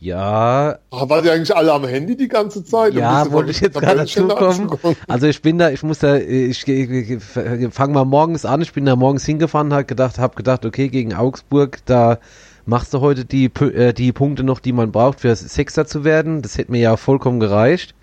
[0.00, 2.92] Ja, Ah, War die eigentlich alle am Handy die ganze Zeit?
[2.94, 4.62] Ja, wollte ich jetzt gerade dazukommen.
[4.62, 4.98] angeguckt?
[5.08, 7.22] Also ich bin da, ich muss da, ich, ich, ich
[7.70, 8.60] fange mal morgens an.
[8.60, 12.18] Ich bin da morgens hingefahren, hat gedacht, habe gedacht, okay, gegen Augsburg, da
[12.66, 16.42] machst du heute die, äh, die Punkte noch, die man braucht, für Sechster zu werden.
[16.42, 17.94] Das hätte mir ja vollkommen gereicht.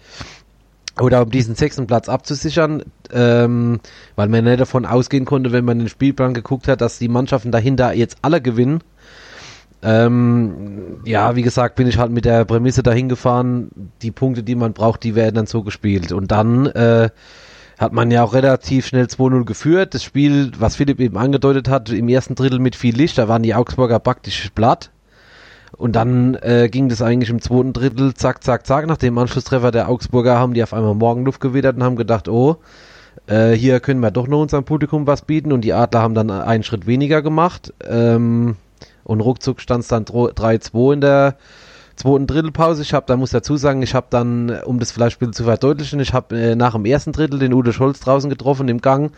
[0.99, 3.79] Oder um diesen sechsten Platz abzusichern, ähm,
[4.15, 7.51] weil man nicht davon ausgehen konnte, wenn man den Spielplan geguckt hat, dass die Mannschaften
[7.51, 8.81] dahinter jetzt alle gewinnen.
[9.83, 14.55] Ähm, ja, wie gesagt, bin ich halt mit der Prämisse dahin gefahren, die Punkte, die
[14.55, 16.11] man braucht, die werden dann so gespielt.
[16.11, 17.09] Und dann äh,
[17.79, 19.95] hat man ja auch relativ schnell 2-0 geführt.
[19.95, 23.41] Das Spiel, was Philipp eben angedeutet hat, im ersten Drittel mit viel Licht, da waren
[23.41, 24.91] die Augsburger praktisch platt.
[25.77, 28.85] Und dann äh, ging das eigentlich im zweiten Drittel, zack, zack, zack.
[28.85, 32.57] Nach dem Anschlusstreffer der Augsburger haben die auf einmal Morgenluft gewittert und haben gedacht, oh,
[33.25, 35.51] äh, hier können wir doch noch unserem Publikum was bieten.
[35.51, 37.73] Und die Adler haben dann einen Schritt weniger gemacht.
[37.83, 38.57] Ähm,
[39.03, 41.35] und ruckzuck stand es dann dro- 3-2 in der
[41.95, 42.81] zweiten Drittelpause.
[42.81, 45.43] Ich habe, da muss dazu sagen, ich habe dann, um das vielleicht ein bisschen zu
[45.43, 49.11] verdeutlichen, ich habe äh, nach dem ersten Drittel den Udo Scholz draußen getroffen im Gang.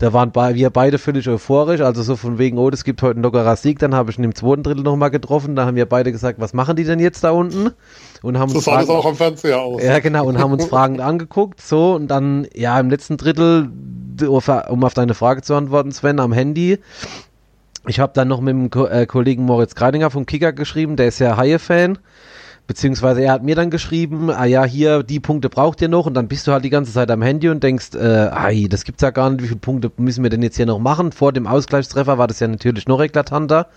[0.00, 3.22] Da waren wir beide völlig euphorisch, also so von wegen, oh, das gibt heute ein
[3.22, 3.78] lockerer Sieg.
[3.78, 5.54] Dann habe ich ihn im zweiten Drittel nochmal getroffen.
[5.54, 7.70] Da haben wir beide gesagt, was machen die denn jetzt da unten?
[8.20, 9.80] Und haben So uns sah das auch am Fernseher aus.
[9.82, 13.70] ja, genau, und haben uns fragend angeguckt, so, und dann, ja, im letzten Drittel,
[14.26, 16.80] um auf deine Frage zu antworten, Sven, am Handy.
[17.86, 21.08] Ich habe dann noch mit dem Ko äh, Kollegen Moritz Kreidinger vom Kicker geschrieben, der
[21.08, 21.98] ist ja Haie-Fan.
[22.66, 26.14] Beziehungsweise er hat mir dann geschrieben, ah ja, hier, die Punkte braucht ihr noch und
[26.14, 29.02] dann bist du halt die ganze Zeit am Handy und denkst, äh, ei, das gibt's
[29.02, 31.12] ja gar nicht, wie viele Punkte müssen wir denn jetzt hier noch machen?
[31.12, 33.68] Vor dem Ausgleichstreffer war das ja natürlich noch eklatanter.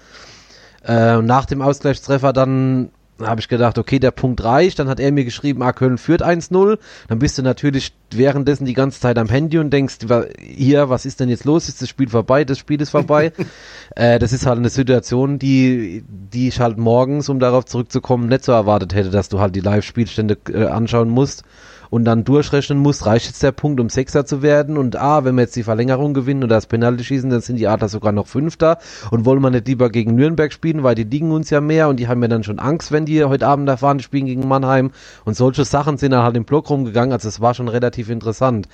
[0.85, 4.79] Äh, nach dem Ausgleichstreffer dann habe ich gedacht, okay, der Punkt reicht.
[4.79, 6.77] Dann hat er mir geschrieben, ah, Köln führt 1-0.
[7.07, 9.97] Dann bist du natürlich währenddessen die ganze Zeit am Handy und denkst,
[10.39, 11.67] hier, was ist denn jetzt los?
[11.67, 12.45] Ist das Spiel vorbei?
[12.45, 13.31] Das Spiel ist vorbei.
[13.95, 18.45] äh, das ist halt eine Situation, die, die ich halt morgens, um darauf zurückzukommen, nicht
[18.45, 21.43] so erwartet hätte, dass du halt die Live-Spielstände äh, anschauen musst
[21.89, 24.77] und dann durchrechnen musst, reicht jetzt der Punkt, um Sechser zu werden?
[24.77, 27.67] Und ah, wenn wir jetzt die Verlängerung gewinnen oder das Penalty schießen, dann sind die
[27.67, 28.77] Adler sogar noch Fünfter.
[29.11, 31.97] Und wollen wir nicht lieber gegen Nürnberg spielen, weil die liegen uns ja mehr und
[31.99, 34.91] die haben ja dann schon Angst, wenn die heute Abend erfahren, die spielen gegen Mannheim.
[35.25, 38.67] Und solche Sachen sind dann halt im Block rumgegangen, also es war schon relativ interessant.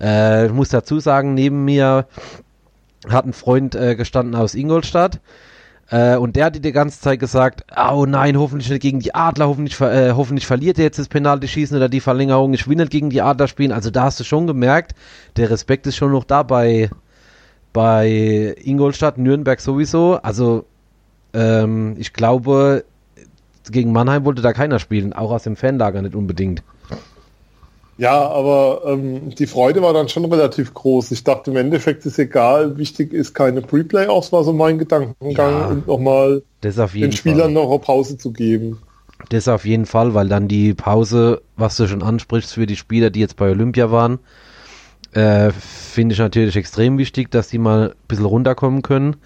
[0.00, 2.06] Äh, ich muss dazu sagen, neben mir
[3.08, 5.20] hat ein Freund äh, gestanden aus Ingolstadt,
[5.90, 9.14] äh, und der hat die die ganze Zeit gesagt, oh nein, hoffentlich nicht gegen die
[9.14, 12.90] Adler, hoffentlich, äh, hoffentlich verliert er jetzt das Penalty-Schießen oder die Verlängerung, ich will nicht
[12.90, 13.72] gegen die Adler spielen.
[13.72, 14.94] Also da hast du schon gemerkt,
[15.36, 16.90] der Respekt ist schon noch da bei,
[17.72, 20.16] bei Ingolstadt, Nürnberg sowieso.
[20.22, 20.64] Also
[21.34, 22.84] Ähm, ich glaube,
[23.70, 26.62] gegen Mannheim wollte da keiner spielen, auch aus dem Fanlager nicht unbedingt.
[27.98, 31.10] Ja, aber ähm, die Freude war dann schon relativ groß.
[31.10, 35.66] Ich dachte, im Endeffekt ist egal, wichtig ist keine Pre-Playoffs, war so mein Gedankengang Ja,
[35.66, 37.52] und nochmal den Spielern Fall.
[37.52, 38.78] noch eine Pause zu geben.
[39.30, 43.10] Das auf jeden Fall, weil dann die Pause, was du schon ansprichst, für die Spieler,
[43.10, 44.20] die jetzt bei Olympia waren,
[45.12, 49.16] äh, finde ich natürlich extrem wichtig, dass die mal ein bisschen runterkommen können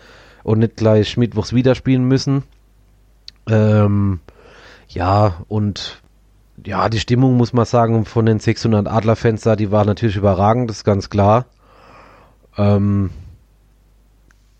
[0.44, 2.42] und nicht gleich mittwochs wieder spielen müssen.
[3.48, 4.20] Ähm,
[4.88, 6.01] ja, und
[6.64, 10.70] ja, die Stimmung, muss man sagen, von den 600 Adler-Fans da, die war natürlich überragend,
[10.70, 11.46] das ist ganz klar.
[12.58, 13.10] Ähm,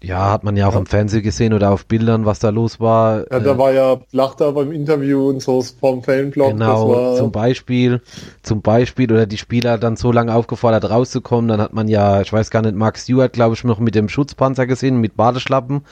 [0.02, 0.80] ja, hat man ja auch Ja.
[0.80, 3.18] im Fernsehen gesehen oder auf Bildern, was da los war.
[3.30, 6.50] Ja, Äh, da war ja Blachter beim Interview und so vom Fanblog.
[6.50, 8.00] Genau, zum Beispiel,
[8.42, 12.32] zum Beispiel, oder die Spieler dann so lange aufgefordert rauszukommen, dann hat man ja, ich
[12.32, 15.82] weiß gar nicht, Mark Stewart, glaube ich, noch mit dem Schutzpanzer gesehen, mit Badeschlappen.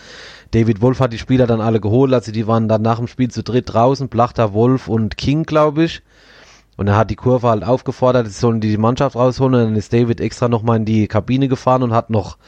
[0.53, 3.31] David Wolf hat die Spieler dann alle geholt, also die waren dann nach dem Spiel
[3.31, 6.03] zu dritt draußen, Blachter, Wolf und King, glaube ich.
[6.77, 9.77] Und er hat die Kurve halt aufgefordert, jetzt sollen die die Mannschaft rausholen und dann
[9.77, 12.39] ist David extra nochmal in die Kabine gefahren und hat noch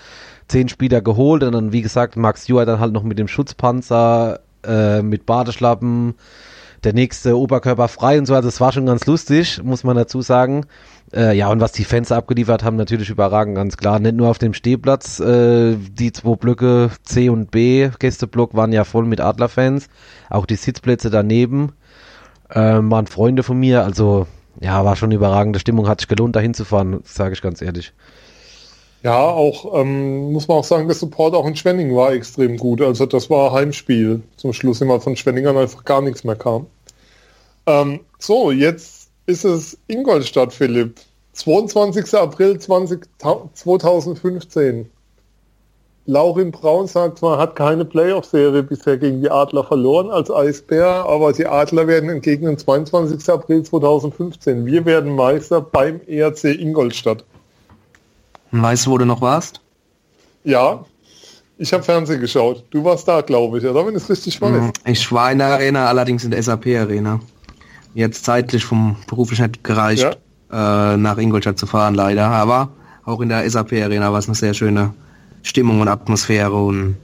[0.49, 4.41] zehn Spieler geholt und dann, wie gesagt, Mark Stewart dann halt noch mit dem Schutzpanzer,
[4.65, 6.15] äh, mit Badeschlappen,
[6.85, 10.21] der nächste Oberkörper frei und so, also es war schon ganz lustig, muss man dazu
[10.21, 10.67] sagen.
[11.15, 13.99] Äh, ja, und was die Fans abgeliefert haben, natürlich überragend, ganz klar.
[13.99, 18.85] Nicht nur auf dem Stehplatz, äh, die zwei Blöcke C und B, Gästeblock, waren ja
[18.85, 19.89] voll mit Adlerfans.
[20.31, 21.73] Auch die Sitzplätze daneben
[22.55, 24.27] ähm, waren Freunde von mir, also
[24.61, 27.93] ja, war schon überragende Stimmung, hat sich gelohnt, da hinzufahren, sage ich ganz ehrlich.
[29.03, 32.81] Ja, auch, ähm, muss man auch sagen, der Support auch in Schwenning war extrem gut.
[32.81, 34.23] Also das war Heimspiel.
[34.37, 36.67] Zum Schluss immer von Schwenningern einfach gar nichts mehr kam.
[37.67, 41.01] Ähm, so, jetzt ist es Ingolstadt, Philipp.
[41.33, 42.15] 22.
[42.15, 43.05] April 20,
[43.55, 44.89] 2015.
[46.07, 51.33] Laurin Braun sagt, man hat keine Playoff-Serie bisher gegen die Adler verloren als Eisbär, aber
[51.33, 53.29] die Adler werden entgegen dem 22.
[53.31, 54.67] April 2015.
[54.67, 57.25] Wir werden Meister beim ERC Ingolstadt.
[58.53, 59.61] Weißt du, wo du noch warst?
[60.45, 60.85] Ja,
[61.57, 62.65] ich habe Fernsehen geschaut.
[62.71, 63.87] Du warst da, glaube ich, oder?
[63.87, 64.51] Wenn ich es richtig weiß.
[64.51, 64.73] Mhm.
[64.85, 67.21] Ich war in der Arena, allerdings in der SAP-Arena.
[67.95, 70.19] Jetzt zeitlich vom beruflich nicht gereicht,
[70.51, 72.27] äh, nach Ingolstadt zu fahren, leider.
[72.27, 72.71] Aber
[73.05, 74.93] auch in der SAP-Arena war es eine sehr schöne
[75.43, 76.97] Stimmung und Atmosphäre und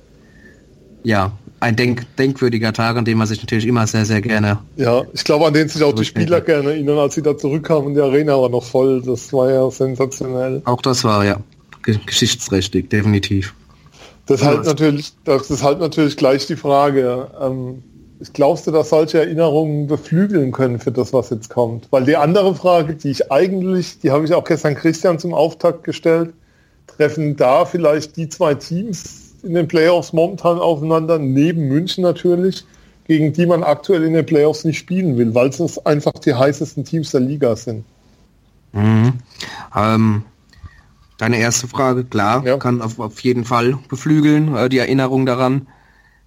[1.02, 4.59] ja, ein denk denkwürdiger Tag, an dem man sich natürlich immer sehr, sehr gerne.
[4.77, 6.05] Ja, ich glaube, an den sich auch die.
[6.05, 9.03] Spieler gerne erinnern, als sie da zurückkamen und die Arena war noch voll.
[9.03, 10.62] Das war ja sensationell.
[10.64, 11.38] Auch das war ja
[11.83, 13.55] ge geschichtsträchtig, definitiv.
[14.27, 17.29] Das ist Ja, halt natürlich, das ist halt natürlich gleich die Frage.
[17.40, 17.83] Ähm,
[18.35, 21.88] glaubst du, dass solche Erinnerungen beflügeln können für das, was jetzt kommt?
[21.90, 25.85] Weil die andere Frage, die ich eigentlich, die habe ich auch gestern Christian zum Auftakt
[25.85, 26.35] gestellt,
[26.87, 32.64] treffen da vielleicht die zwei Teams in den Playoffs momentan aufeinander, neben München natürlich,
[33.07, 36.85] gegen die man aktuell in den Playoffs nicht spielen will, weil es einfach die heißesten
[36.85, 37.85] Teams der Liga sind.
[38.72, 39.14] Mhm.
[39.74, 40.22] Ähm,
[41.16, 42.59] deine erste Frage, klar, Ja.
[42.59, 45.66] kann auf, auf jeden Fall beflügeln, äh, die Erinnerung daran.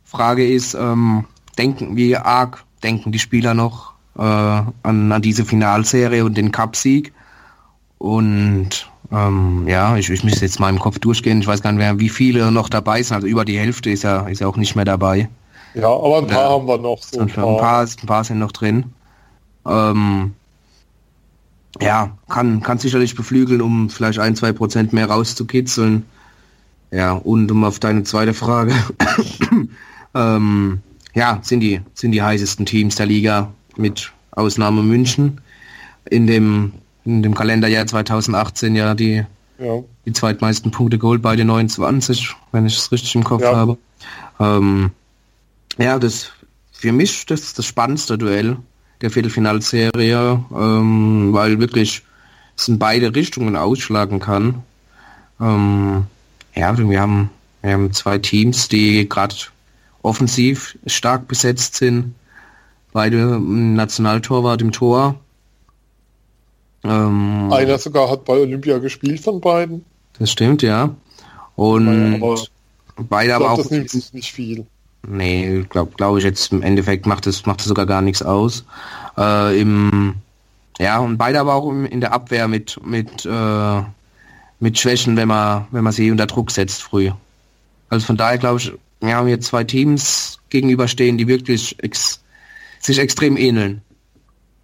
[0.04, 1.26] Frage ist, ähm,
[1.58, 7.14] denken, wie arg denken die Spieler noch äh, an, an diese Finalserie und den Cupsieg?
[7.98, 11.42] Und ähm, ja, ich, ich müsste jetzt mal im Kopf durchgehen.
[11.42, 13.16] Ich weiß gar nicht wie viele noch dabei sind.
[13.16, 15.30] Also über die Hälfte ist ja, ist ja auch nicht mehr dabei.
[15.74, 16.50] Ja, aber ein paar Ja.
[16.50, 17.02] haben wir noch.
[17.04, 18.86] So Und ein paar, ein paar sind noch drin.
[19.66, 20.34] Ähm,
[21.80, 26.06] ja, kann, kann sicherlich beflügeln, um vielleicht ein, zwei Prozent mehr rauszukitzeln.
[26.92, 28.74] Ja, und um auf deine zweite Frage.
[30.14, 30.80] ähm,
[31.14, 35.40] ja, sind die, sind die heißesten Teams der Liga mit Ausnahme München.
[36.10, 36.74] In dem,
[37.06, 39.26] in dem Kalenderjahr 2018 ja die,
[39.60, 39.80] Ja.
[40.06, 43.56] die zweitmeisten Punkte geholt bei den 29, wenn ich es richtig im Kopf Ja.
[43.56, 43.78] habe.
[44.40, 44.92] Ähm,
[45.78, 46.32] ja, das
[46.72, 48.58] für mich das das spannendste Duell
[49.02, 52.04] der Viertelfinalserie, ähm, weil wirklich
[52.58, 54.64] es in beide Richtungen ausschlagen kann.
[55.40, 56.06] Ähm,
[56.56, 57.30] ja, wir haben,
[57.62, 59.36] wir haben zwei Teams, die gerade
[60.04, 62.16] offensiv stark besetzt sind.
[62.94, 65.16] Beide ein Nationaltorwart im Tor.
[66.84, 69.86] Ähm, Einer sogar hat bei Olympia gespielt von beiden.
[70.18, 70.96] das stimmt, ja.
[71.56, 72.42] Und Aber
[73.10, 73.58] beide aber auch.
[73.58, 74.66] das nimmt sich nicht viel.
[75.08, 78.66] Nee, glaube glaub ich jetzt im Endeffekt macht es macht es sogar gar nichts aus.
[79.18, 80.16] Äh, im,
[80.80, 83.82] ja, und beide aber auch im, in der Abwehr mit mit äh,
[84.60, 87.12] mit Schwächen, wenn man wenn man sie unter Druck setzt früh.
[87.90, 92.22] Also von daher glaube ich, wir haben hier zwei Teams gegenüberstehen, die wirklich ex,
[92.80, 93.82] sich extrem ähneln.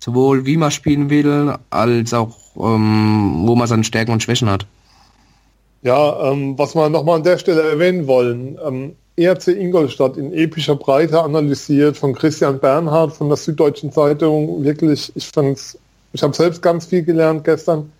[0.08, 4.66] Sowohl wie man spielen will, als auch ähm, wo man seine Stärken und Schwächen hat.
[5.82, 8.58] Ja, ähm, was wir nochmal an der Stelle erwähnen wollen.
[8.66, 14.64] Ähm, ERC Ingolstadt in epischer Breite analysiert von Christian Bernhard von der Süddeutschen Zeitung.
[14.64, 15.78] Wirklich, ich fand's,
[16.14, 17.92] ich habe selbst ganz viel gelernt gestern.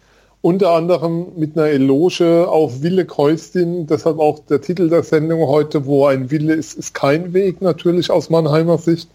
[0.42, 5.86] Unter anderem mit einer Eloge auf Wille Kreuztin, deshalb auch der Titel der Sendung heute,
[5.86, 9.10] wo ein Wille ist, ist kein Weg, natürlich aus Mannheimer Sicht.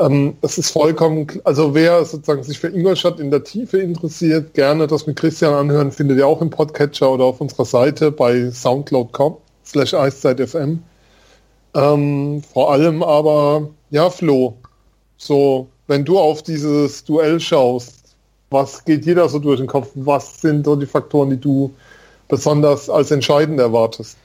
[0.00, 4.86] Ähm, es ist vollkommen, also wer sozusagen sich für Ingolstadt in der Tiefe interessiert, gerne
[4.86, 9.36] das mit Christian anhören, findet ihr auch im Podcatcher oder auf unserer Seite bei soundcloud.com
[9.66, 10.82] slash eiszeit.fm.
[11.74, 14.54] Ähm, vor allem aber, ja, Flo,
[15.18, 18.16] so, wenn du auf dieses Duell schaust,
[18.48, 19.90] was geht jeder so durch den Kopf?
[19.94, 21.74] Was sind so die Faktoren, die du
[22.26, 24.16] besonders als entscheidend erwartest?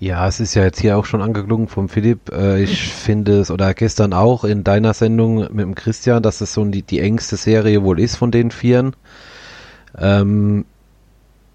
[0.00, 2.30] Ja, es ist ja jetzt hier auch schon angeklungen vom Philipp.
[2.30, 6.54] Äh, ich finde es, oder gestern auch in deiner Sendung mit dem Christian, dass es
[6.54, 8.94] so die, die engste Serie wohl ist von den Vieren.
[9.98, 10.66] Ähm,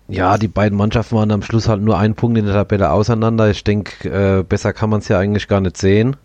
[0.10, 3.50] ja, die beiden Mannschaften waren am Schluss halt nur ein Punkt in der Tabelle auseinander.
[3.50, 6.18] Ich denke, äh, besser kann man es ja eigentlich gar nicht sehen.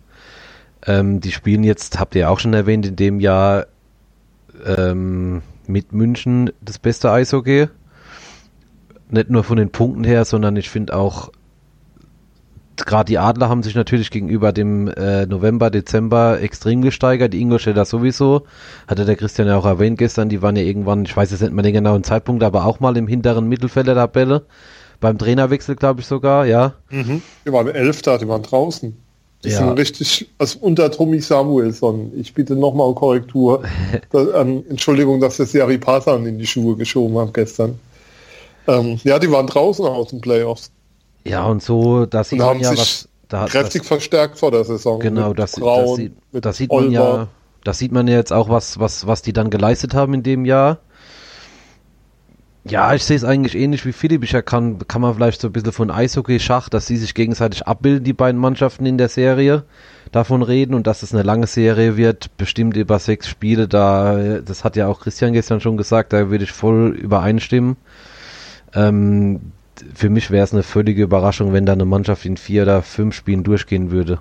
[0.87, 3.67] Ähm, die spielen jetzt, habt ihr auch schon erwähnt, in dem Jahr
[4.67, 7.69] ähm, mit München das beste Eishockey.
[9.09, 11.31] Nicht nur von den Punkten her, sondern ich finde auch,
[12.87, 17.33] gerade die Adler haben sich natürlich gegenüber dem äh, November, Dezember extrem gesteigert.
[17.33, 18.43] Die Ingolstädter sowieso,
[18.87, 21.53] hatte der Christian ja auch erwähnt gestern, die waren ja irgendwann, ich weiß jetzt nicht
[21.53, 24.45] mehr den genauen Zeitpunkt, aber auch mal im hinteren Mittelfeld der Tabelle.
[25.01, 26.75] Beim Trainerwechsel, glaube ich sogar, ja.
[26.91, 27.23] Mhm.
[27.47, 28.97] Die waren Elfter, die waren draußen.
[29.45, 29.59] Die ja.
[29.59, 32.13] sind richtig, also unter Tommy Samuelson.
[32.17, 33.63] Ich bitte nochmal Korrektur.
[34.11, 37.79] das, ähm, Entschuldigung, dass das Jari Pasan in die Schuhe geschoben hat gestern.
[38.67, 40.73] Ähm, ja, die waren draußen aus den Playoffs.
[41.29, 43.09] Ja, und so, da sieht man ja was.
[43.29, 45.01] Da, kräftig das, verstärkt vor der Saison.
[45.01, 47.29] Genau, das, Braun, das, das sieht man ja.
[47.65, 50.45] Das sieht man ja jetzt auch, was, was, was die dann geleistet haben in dem
[50.47, 50.79] Jahr.
[52.65, 54.25] Ja, ich sehe es eigentlich ähnlich wie Philipp.
[54.25, 58.05] Ich kann, kann man vielleicht so ein bisschen von Eishockey-Schach, dass sie sich gegenseitig abbilden,
[58.05, 59.65] die beiden Mannschaften in der Serie,
[60.13, 63.69] davon reden und dass es eine lange Serie wird, bestimmt über sechs Spiele.
[63.69, 67.77] Da, das hat ja auch Christian gestern schon gesagt, da würde ich voll übereinstimmen.
[68.75, 69.53] Ähm,
[69.95, 73.15] für mich wäre es eine völlige Überraschung, wenn da eine Mannschaft in vier oder fünf
[73.15, 74.21] Spielen durchgehen würde.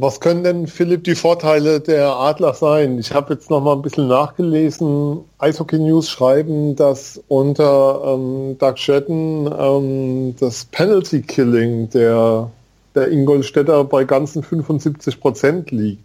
[0.00, 3.00] Was können denn, Philipp, die Vorteile der Adler sein?
[3.00, 5.24] Ich habe jetzt noch mal ein bisschen nachgelesen.
[5.38, 12.48] Eishockey News schreiben, dass unter ähm, Doug Shetton ähm, das Penalty Killing der,
[12.94, 16.04] der Ingolstädter bei ganzen 75 Prozent liegt.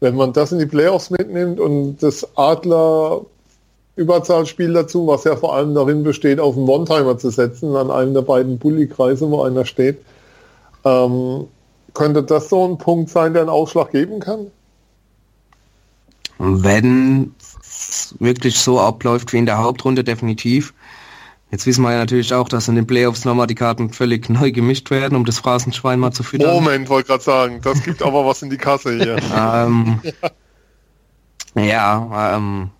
[0.00, 3.26] Wenn man das in die Playoffs mitnimmt und das Adler
[3.98, 8.14] Überzahlspiel dazu, was ja vor allem darin besteht, auf einen One-Timer zu setzen, an einem
[8.14, 9.98] der beiden Bully-Kreise, wo einer steht,
[10.84, 11.48] ähm,
[11.94, 14.46] könnte das so ein Punkt sein, der einen Ausschlag geben kann?
[16.38, 20.74] Wenn es wirklich so abläuft wie in der Hauptrunde, definitiv.
[21.50, 24.52] Jetzt wissen wir ja natürlich auch, dass in den Playoffs nochmal die Karten völlig neu
[24.52, 26.54] gemischt werden, um das Phrasenschwein mal zu füttern.
[26.54, 29.16] Moment, wollte gerade sagen, das gibt aber was in die Kasse hier.
[29.36, 30.00] ähm,
[31.56, 32.70] ja, ähm,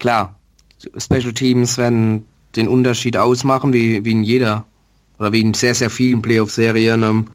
[0.00, 0.34] klar,
[0.96, 2.24] Special Teams werden
[2.56, 4.64] den Unterschied ausmachen, wie, wie in jeder
[5.18, 7.02] oder wie in sehr, sehr vielen Playoff-Serien.
[7.04, 7.26] Ähm,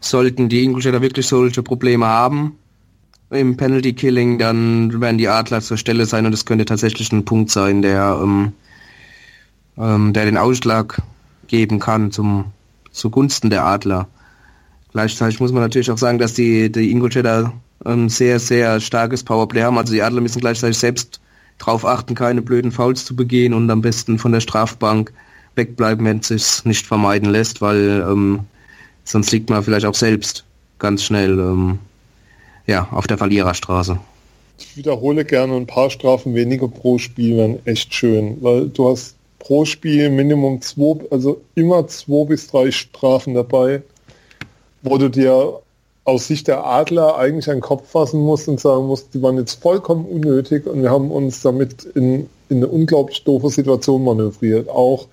[0.00, 2.56] sollten die Ingolstädter wirklich solche Probleme haben
[3.32, 7.24] im Penalty Killing, dann werden die Adler zur Stelle sein und es könnte tatsächlich ein
[7.24, 8.52] Punkt sein, der, ähm,
[9.78, 11.00] ähm, der den Ausschlag
[11.48, 12.46] geben kann zum
[12.90, 14.06] zugunsten der Adler.
[14.92, 17.54] Gleichzeitig muss man natürlich auch sagen, dass die, die Ingolstädter
[17.84, 19.78] ein sehr, sehr starkes Powerplay haben.
[19.78, 21.21] Also die Adler müssen gleichzeitig selbst
[21.64, 25.12] darauf achten, keine blöden Fouls zu begehen und am besten von der Strafbank
[25.54, 28.46] wegbleiben, wenn es sich nicht vermeiden lässt, weil ähm,
[29.04, 30.44] Sonst liegt man vielleicht auch selbst
[30.78, 31.78] ganz schnell ähm,
[32.66, 33.98] ja, auf der Verliererstraße.
[34.58, 39.16] Ich wiederhole gerne ein paar Strafen weniger pro Spiel wären echt schön, weil du hast
[39.38, 43.82] pro Spiel Minimum zwei, also immer zwei bis drei Strafen dabei,
[44.82, 45.60] wo du dir
[46.04, 49.62] aus Sicht der Adler eigentlich einen Kopf fassen musst und sagen musst, die waren jetzt
[49.62, 54.68] vollkommen unnötig und wir haben uns damit in, in eine unglaublich doofe Situation manövriert.
[54.68, 55.06] Auch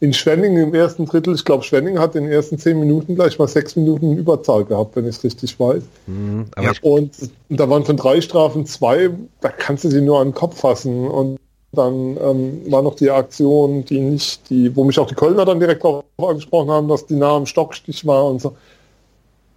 [0.00, 3.38] in Schwenning im ersten Drittel, ich glaube, Schwenning hat in den ersten zehn Minuten gleich
[3.38, 5.82] mal sechs Minuten Überzahl gehabt, wenn ich es richtig weiß.
[6.06, 6.72] Mhm, ja.
[6.80, 7.12] und,
[7.50, 9.10] da waren von drei Strafen zwei,
[9.42, 11.06] da kannst du sie nur an den Kopf fassen.
[11.06, 11.38] Und
[11.72, 15.60] dann ähm, war noch die Aktion, die nicht, die, wo mich auch die Kölner dann
[15.60, 18.56] direkt darauf angesprochen haben, dass die nah am Stockstich war und so.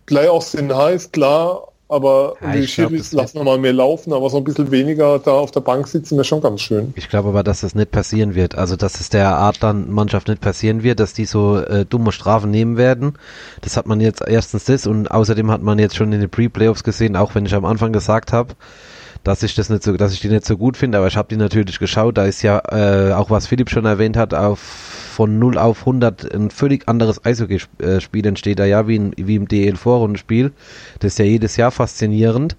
[0.05, 4.43] Playoffs sind heiß, klar, aber ja, die Schiris lassen nochmal mehr laufen, aber so ein
[4.43, 6.91] bisschen weniger da auf der Bank sitzen wäre schon ganz schön.
[6.95, 8.55] Ich glaube aber, dass das nicht passieren wird.
[8.55, 12.11] Also, dass es der Art dann Mannschaft nicht passieren wird, dass die so äh, dumme
[12.11, 13.13] Strafen nehmen werden.
[13.61, 16.83] Das hat man jetzt erstens das und außerdem hat man jetzt schon in den Pre-Playoffs
[16.83, 18.55] gesehen, auch wenn ich am Anfang gesagt habe,
[19.23, 21.27] dass ich das nicht so, dass ich die nicht so gut finde, aber ich habe
[21.29, 22.17] die natürlich geschaut.
[22.17, 26.33] Da ist ja äh, auch was Philipp schon erwähnt hat auf von 0 auf 100
[26.33, 30.51] ein völlig anderes Eishockey-Spiel entsteht da ja, wie, in, wie im DL-Vorrundenspiel.
[30.99, 32.57] Das ist ja jedes Jahr faszinierend.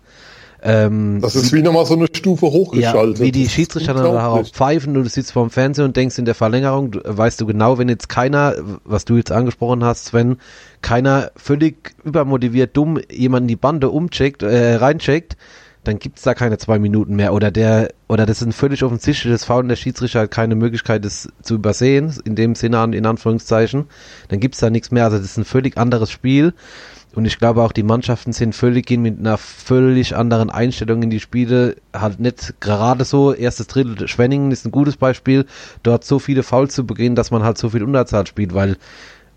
[0.66, 3.18] Ähm, das ist wie, nochmal so eine Stufe hochgeschaltet.
[3.18, 6.34] Ja, wie die Schiedsrichter dann darauf pfeifen, du sitzt vorm Fernsehen und denkst in der
[6.34, 10.38] Verlängerung, du, weißt du genau, wenn jetzt keiner, was du jetzt angesprochen hast, Sven,
[10.80, 15.36] keiner völlig übermotiviert dumm jemanden die Bande umcheckt, äh, reincheckt,
[15.85, 17.32] dann gibt's da keine zwei Minuten mehr.
[17.32, 21.05] Oder der, oder das ist ein völlig offensichtliches Foul und der Schiedsrichter hat keine Möglichkeit,
[21.05, 23.87] das zu übersehen, in dem Sinne, in Anführungszeichen.
[24.28, 25.05] Dann gibt's da nichts mehr.
[25.05, 26.55] Also das ist ein völlig anderes Spiel.
[27.14, 31.11] Und ich glaube auch, die Mannschaften sind völlig in mit einer völlig anderen Einstellung in
[31.11, 31.76] die Spiele.
[31.95, 35.47] Halt nicht gerade so, erstes Drittel Schwenningen ist ein gutes Beispiel,
[35.85, 38.76] dort so viele Fouls zu begehen, dass man halt so viel Unterzahl spielt, weil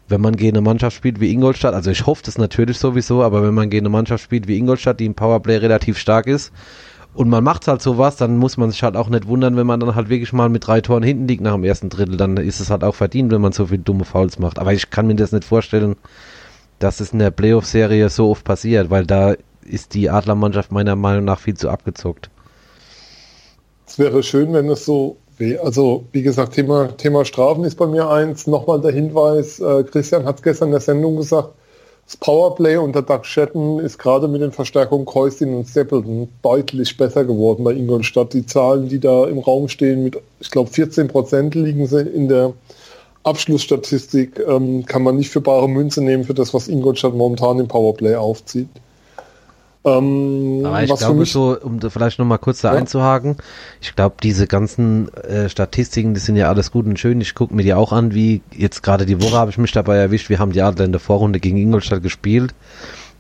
[0.08, 3.44] wenn man gegen eine Mannschaft spielt wie Ingolstadt, also ich hoffe das natürlich sowieso, aber
[3.44, 6.52] wenn man gegen eine Mannschaft spielt wie Ingolstadt, die im Powerplay relativ stark ist,
[7.14, 9.80] und man macht halt sowas, dann muss man sich halt auch nicht wundern, wenn man
[9.80, 12.60] dann halt wirklich mal mit drei Toren hinten liegt nach dem ersten Drittel, dann ist
[12.60, 14.60] es halt auch verdient, wenn man so viele dumme Fouls macht.
[14.60, 15.96] Aber ich kann mir das nicht vorstellen,
[16.78, 19.34] dass es in der Playoff-Serie so oft passiert, weil da
[19.64, 22.30] ist die Adlermannschaft meiner Meinung nach viel zu abgezockt.
[23.88, 25.64] Es wäre schön, wenn es so wäre.
[25.64, 28.48] Also, wie gesagt, Thema, Thema Strafen ist bei mir eins.
[28.48, 31.50] Nochmal der Hinweis, äh, Christian hat es gestern in der Sendung gesagt,
[32.06, 37.26] das Powerplay unter Doug Shetton ist gerade mit den Verstärkungen Keustin und Stapleton deutlich besser
[37.26, 38.34] geworden bei Ingolstadt.
[38.34, 42.30] Die Zahlen, die da im Raum stehen, mit, ich glaube, 14 Prozent liegen sie in
[42.30, 42.54] der
[43.24, 47.68] Abschlussstatistik ähm, kann man nicht für bare Münze nehmen für das, was Ingolstadt momentan im
[47.68, 48.70] Powerplay aufzieht.
[49.86, 52.80] Ähm, Aber ich glaube so, um vielleicht nochmal kurz da ja.
[52.80, 53.38] einzuhaken,
[53.82, 57.22] ich glaube, diese ganzen äh, Statistiken, die sind ja alles gut und schön.
[57.22, 59.98] Ich gucke mir die auch an, wie jetzt gerade die Woche habe ich mich dabei
[59.98, 62.54] erwischt, wir haben die Adler in der Vorrunde gegen Ingolstadt gespielt.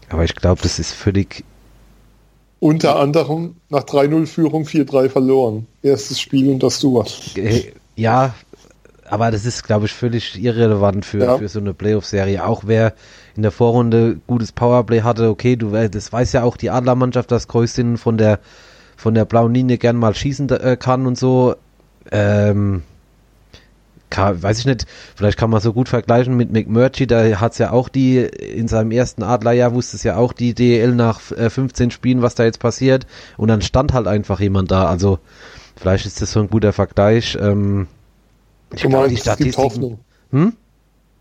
[0.10, 1.44] Aber ich glaube, das ist völlig
[2.60, 5.68] unter anderem nach 3-0-Führung 4-3 verloren.
[5.84, 7.22] Erstes Spiel unter Stuart.
[7.96, 8.34] Ja,
[9.10, 11.38] aber das ist, glaube ich, völlig irrelevant für, ja.
[11.38, 12.46] für so eine Playoff-Serie.
[12.46, 12.94] Auch wer
[13.36, 17.48] in der Vorrunde gutes Powerplay hatte, okay, du, das weiß ja auch die Adlermannschaft, dass
[17.48, 18.40] Kreuzin von der,
[18.96, 21.56] von der blauen Linie gern mal schießen äh, kann und so.
[22.12, 22.84] Ähm,
[24.10, 24.86] kann, weiß ich nicht,
[25.16, 28.70] vielleicht kann man so gut vergleichen mit McMurtry, da hat es ja auch die, in
[28.70, 32.46] seinem ersten Adlerjahr wusste es ja auch die DL nach äh, 15 Spielen, was da
[32.46, 33.06] jetzt passiert
[33.36, 35.20] und dann stand halt einfach jemand da, also
[35.76, 37.38] vielleicht ist das so ein guter Vergleich.
[37.42, 37.88] Ähm,
[38.74, 40.00] ich du meinst, es gibt Hoffnung.
[40.32, 40.54] Hm?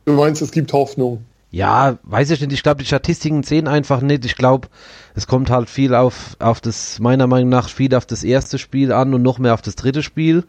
[0.04, 1.24] Du meinst, es gibt Hoffnung.
[1.50, 2.52] Ja, weiß ich nicht.
[2.52, 4.24] Ich glaube, die Statistiken sehen einfach nicht.
[4.24, 4.68] Ich glaube,
[5.14, 8.92] es kommt halt viel auf, auf das, meiner Meinung nach, viel auf das erste Spiel
[8.92, 10.44] an und noch mehr auf das dritte Spiel.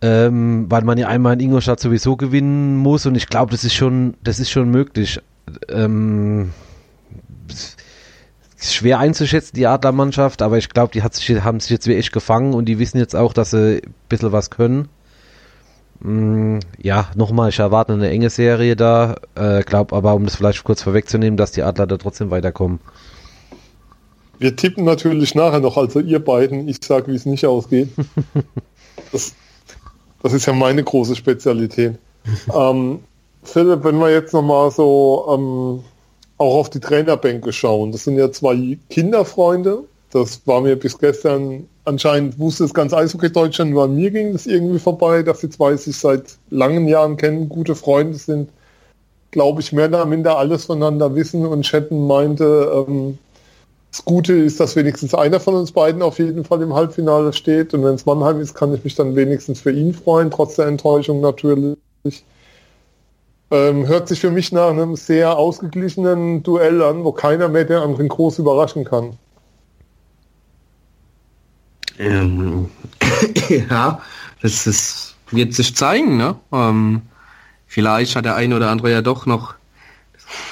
[0.00, 3.74] Ähm, weil man ja einmal in Ingolstadt sowieso gewinnen muss und ich glaube, das ist
[3.74, 5.20] schon, das ist schon möglich.
[5.68, 6.52] Ähm,
[7.48, 12.12] ist schwer einzuschätzen, die Adlermannschaft, aber ich glaube, die hat sich, haben sich jetzt wirklich
[12.12, 14.88] gefangen und die wissen jetzt auch, dass sie ein bisschen was können.
[16.00, 19.16] Mm, ja, nochmal, ich erwarte eine enge Serie da.
[19.34, 22.80] Äh, glaube aber, um das vielleicht kurz vorwegzunehmen, dass die Adler da trotzdem weiterkommen.
[24.38, 26.68] Wir tippen natürlich nachher noch, also ihr beiden.
[26.68, 27.88] Ich sage, wie es nicht ausgeht.
[29.12, 29.34] das,
[30.22, 31.98] das, ist ja meine große Spezialität.
[32.54, 33.00] ähm,
[33.42, 35.84] Philipp, wenn wir jetzt nochmal so ähm,
[36.36, 39.84] auch auf die Trainerbänke schauen, das sind ja zwei Kinderfreunde.
[40.10, 44.32] Das war mir bis gestern anscheinend wusste es ganz Eishockey Deutschland, nur an mir ging
[44.32, 48.50] das irgendwie vorbei, dass die zwei sich seit langen Jahren kennen, gute Freunde sind,
[49.30, 53.18] glaube ich, mehr oder minder alles voneinander wissen und Chatten meinte, ähm,
[53.90, 57.72] das Gute ist, dass wenigstens einer von uns beiden auf jeden Fall im Halbfinale steht
[57.74, 60.66] und wenn es Mannheim ist, kann ich mich dann wenigstens für ihn freuen, trotz der
[60.66, 61.76] Enttäuschung natürlich.
[63.50, 67.78] Ähm, hört sich für mich nach einem sehr ausgeglichenen Duell an, wo keiner mehr den
[67.78, 69.16] anderen groß überraschen kann.
[71.98, 72.68] Ähm,
[73.70, 74.00] ja,
[74.42, 76.36] das, das wird sich zeigen, ne?
[76.52, 77.02] Ähm,
[77.66, 79.58] vielleicht hat der eine oder andere ja doch noch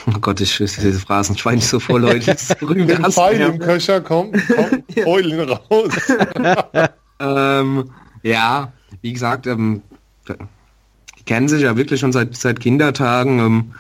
[0.07, 2.35] Oh Gott, ich ist diese Phrasenschwein so vor, Leute.
[3.11, 5.93] Pfeil im Köcher kommt, kommt heulen raus.
[7.21, 7.91] ähm,
[8.23, 8.73] ja,
[9.03, 9.83] wie gesagt, ähm,
[10.29, 13.39] die kennen sich ja wirklich schon seit, seit Kindertagen.
[13.39, 13.75] Ähm,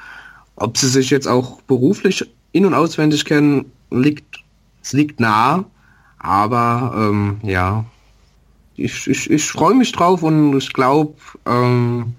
[0.56, 4.40] ob sie sich jetzt auch beruflich in- und auswendig kennen, liegt,
[4.82, 5.64] es liegt nah.
[6.26, 7.84] Aber ähm, ja,
[8.76, 11.14] ich, ich, ich freue mich drauf und ich glaube,
[11.46, 12.14] ähm,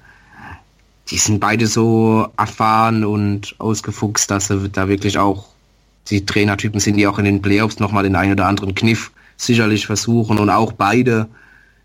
[1.10, 5.50] die sind beide so erfahren und ausgefuchst, dass sie da wirklich auch
[6.10, 9.86] die Trainertypen sind, die auch in den Playoffs nochmal den einen oder anderen Kniff sicherlich
[9.86, 11.28] versuchen und auch beide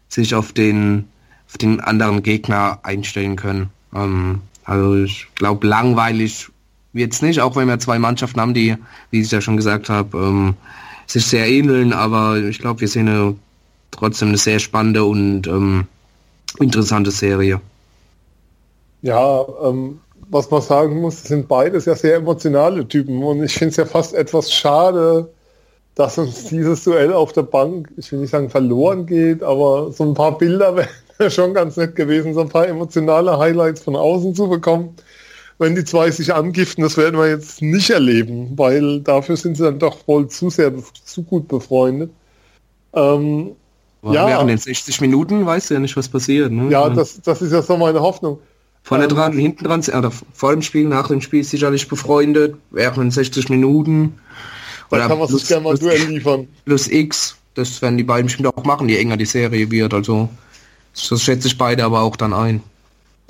[0.08, 1.08] sich auf den,
[1.48, 3.70] auf den anderen Gegner einstellen können.
[3.92, 6.50] Ähm, also ich glaube, langweilig
[6.92, 8.76] wird es nicht, auch wenn wir zwei Mannschaften haben, die,
[9.10, 10.54] wie ich ja schon gesagt habe, ähm,
[11.12, 13.36] sich sehr ähneln, aber ich glaube, wir sehen eine,
[13.90, 15.86] trotzdem eine sehr spannende und ähm,
[16.58, 17.60] interessante Serie.
[19.02, 20.00] Ja, ähm,
[20.30, 23.84] was man sagen muss, sind beides ja sehr emotionale Typen und ich finde es ja
[23.84, 25.28] fast etwas schade,
[25.94, 30.04] dass uns dieses Duell auf der Bank, ich will nicht sagen verloren geht, aber so
[30.04, 30.74] ein paar Bilder
[31.18, 34.96] wären schon ganz nett gewesen, so ein paar emotionale Highlights von außen zu bekommen.
[35.62, 39.62] Wenn die zwei sich angiften, das werden wir jetzt nicht erleben, weil dafür sind sie
[39.62, 40.72] dann doch wohl zu sehr,
[41.04, 42.10] zu gut befreundet.
[42.92, 43.52] Ähm,
[44.02, 46.50] ja, während den 60 Minuten weißt du ja nicht, was passiert.
[46.50, 46.68] Ne?
[46.70, 48.40] Ja, das, das ist ja so meine Hoffnung.
[48.82, 52.96] Vorne ähm, dran, hinten dran, oder vor dem Spiel, nach dem Spiel sicherlich befreundet, während
[52.96, 54.18] den 60 Minuten.
[54.90, 56.48] Oder kann man sich gerne mal Duell liefern.
[56.64, 59.94] Plus X, das werden die beiden bestimmt auch machen, je enger die Serie wird.
[59.94, 60.28] Also
[61.08, 62.62] das schätze ich beide aber auch dann ein.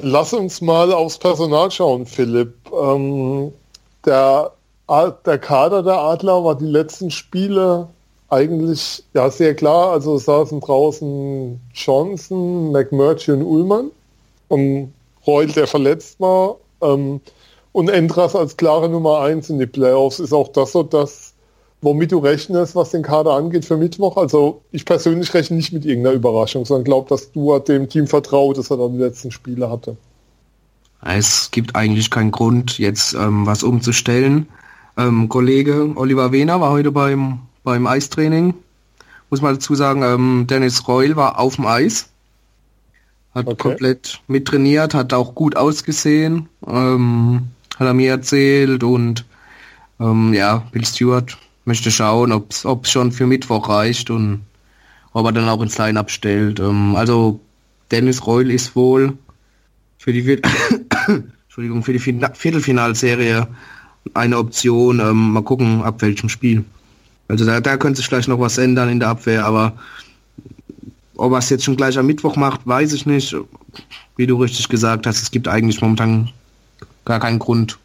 [0.04, 2.54] Lass uns mal aufs Personal schauen, Philipp.
[2.72, 3.52] Ähm,
[4.04, 4.50] der,
[4.88, 7.86] der Kader der Adler war die letzten Spiele
[8.28, 9.92] eigentlich ja sehr klar.
[9.92, 13.90] Also saßen draußen Johnson, McMurtry und Ullmann
[14.48, 14.92] und
[15.24, 16.56] Reul, der verletzt war.
[16.80, 17.20] Ähm,
[17.70, 21.31] und Endras als klare Nummer 1 in die Playoffs ist auch das so, dass
[21.82, 24.16] womit du rechnest, was den Kader angeht für Mittwoch.
[24.16, 28.56] Also ich persönlich rechne nicht mit irgendeiner Überraschung, sondern glaube, dass du dem Team vertraut,
[28.56, 29.96] dass er dann die letzten Spiele hatte.
[31.04, 34.48] Es gibt eigentlich keinen Grund, jetzt ähm, was umzustellen.
[34.96, 38.54] Ähm, Kollege Oliver Wehner war heute beim, beim Eistraining.
[39.28, 42.10] Muss man dazu sagen, ähm, Dennis Reul war auf dem Eis.
[43.34, 43.56] Hat okay.
[43.56, 46.48] komplett mittrainiert, hat auch gut ausgesehen.
[46.64, 49.24] Ähm, hat er mir erzählt und
[49.98, 54.42] ähm, ja, Bill Stewart möchte schauen, ob es schon für Mittwoch reicht und
[55.12, 56.60] ob er dann auch ins Line-Up stellt.
[56.60, 57.40] Ähm, also
[57.90, 59.16] Dennis Reul ist wohl
[59.98, 60.20] für die
[61.44, 63.46] Entschuldigung, für die Viertelfinalserie
[64.14, 65.00] eine Option.
[65.00, 66.64] Ähm, mal gucken, ab welchem Spiel.
[67.28, 69.74] Also da, da könnte sich vielleicht noch was ändern in der Abwehr, aber
[71.16, 73.36] ob er es jetzt schon gleich am Mittwoch macht, weiß ich nicht.
[74.16, 76.30] Wie du richtig gesagt hast, es gibt eigentlich momentan
[77.04, 77.78] gar keinen Grund,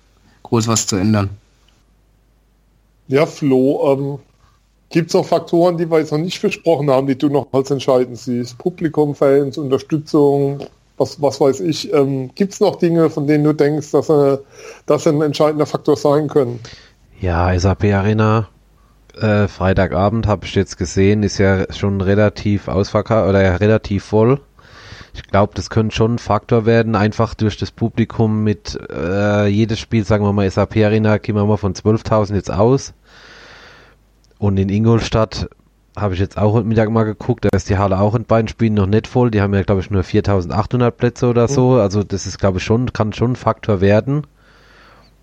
[0.44, 1.30] groß was zu ändern.
[3.08, 4.20] Ja, Flo, ähm,
[4.90, 7.72] gibt es noch Faktoren, die wir jetzt noch nicht besprochen haben, die du noch als
[7.72, 8.58] entscheidend siehst?
[8.58, 10.60] Publikum, Fans, Unterstützung,
[10.98, 11.94] was, was weiß ich.
[11.94, 14.38] Ähm, gibt es noch Dinge, von denen du denkst, dass, äh,
[14.86, 16.60] das ein entscheidender Faktor sein können?
[17.20, 18.50] Ja, SAP Arena,
[19.20, 24.40] äh, Freitagabend habe ich jetzt gesehen, ist ja schon relativ ausverkauft oder relativ voll.
[25.18, 29.80] Ich glaube, das könnte schon ein Faktor werden, einfach durch das Publikum mit äh, jedes
[29.80, 32.94] Spiel, sagen wir mal, SAP Arena, gehen wir mal von 12.000 jetzt aus.
[34.38, 35.50] Und in Ingolstadt
[35.98, 38.48] habe ich jetzt auch heute Mittag mal geguckt, da ist die Halle auch in beiden
[38.48, 39.32] Spielen noch nicht voll.
[39.32, 41.72] Die haben ja, glaube ich, nur 4.800 Plätze oder so.
[41.72, 41.80] Mhm.
[41.80, 44.28] Also das ist, glaube ich, schon, kann schon ein Faktor werden.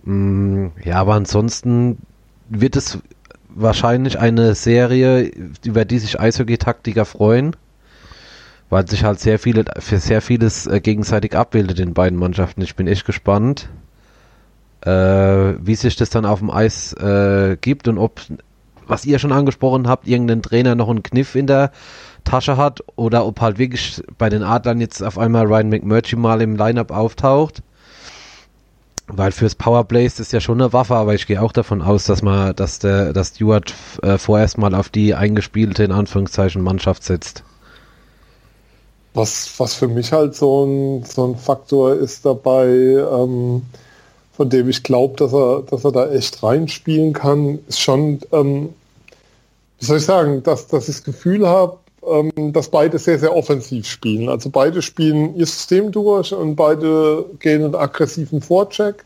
[0.02, 1.98] Mm, ja, aber ansonsten
[2.48, 2.98] wird es
[3.48, 5.30] wahrscheinlich eine Serie,
[5.64, 7.54] über die sich Eishockey-Taktiker freuen
[8.74, 12.60] weil sich halt sehr viele, für sehr vieles äh, gegenseitig abbildet in beiden Mannschaften.
[12.60, 13.68] Ich bin echt gespannt,
[14.80, 18.20] äh, wie sich das dann auf dem Eis äh, gibt und ob,
[18.88, 21.70] was ihr schon angesprochen habt, irgendein Trainer noch einen Kniff in der
[22.24, 26.42] Tasche hat oder ob halt wirklich bei den Adlern jetzt auf einmal Ryan McMurtry mal
[26.42, 27.62] im Lineup auftaucht.
[29.06, 32.06] Weil fürs Powerplay ist das ja schon eine Waffe, aber ich gehe auch davon aus,
[32.06, 33.72] dass man, dass der, dass Stewart
[34.02, 37.44] äh, vorerst mal auf die eingespielte, in Anführungszeichen, Mannschaft setzt.
[39.14, 43.62] Was, was für mich halt so ein, so ein Faktor ist dabei, ähm,
[44.32, 48.70] von dem ich glaube, dass er, dass er da echt reinspielen kann, ist schon, ähm,
[49.78, 53.34] wie soll ich sagen, dass, dass ich das Gefühl habe, ähm, dass beide sehr, sehr
[53.34, 54.28] offensiv spielen.
[54.28, 59.04] Also beide spielen ihr System durch und beide gehen einen aggressiven Vorcheck.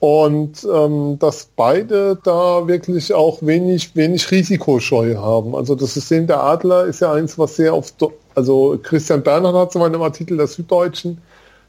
[0.00, 5.56] Und ähm, dass beide da wirklich auch wenig, wenig Risikoscheu haben.
[5.56, 7.90] Also das System der Adler ist ja eins, was sehr auf
[8.34, 11.18] also Christian Bernhard hat es in einem Artikel der Süddeutschen,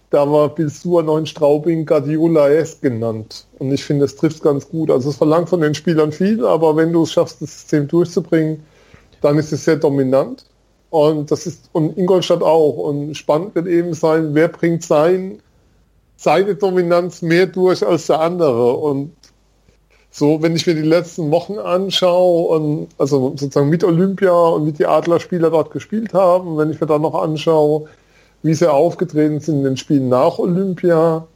[0.09, 3.47] da war Bilsur neuen Straubing Guardiola-esque genannt.
[3.59, 4.91] Und ich finde, es trifft ganz gut.
[4.91, 8.63] Also es verlangt von den Spielern viel, aber wenn du es schaffst, das System durchzubringen,
[9.21, 10.45] dann ist es sehr dominant.
[10.89, 12.77] Und das ist, und Ingolstadt auch.
[12.77, 15.39] Und spannend wird eben sein, wer bringt sein,
[16.15, 18.73] seine Dominanz mehr durch als der andere.
[18.73, 19.11] Und
[20.17, 24.79] so, wenn ich mir die letzten Wochen anschaue und also sozusagen mit Olympia und mit
[24.79, 27.89] die Adlerspieler dort gespielt haben, wenn ich mir dann noch anschaue,
[28.41, 31.27] wie sie aufgetreten sind in den Spielen nach Olympia,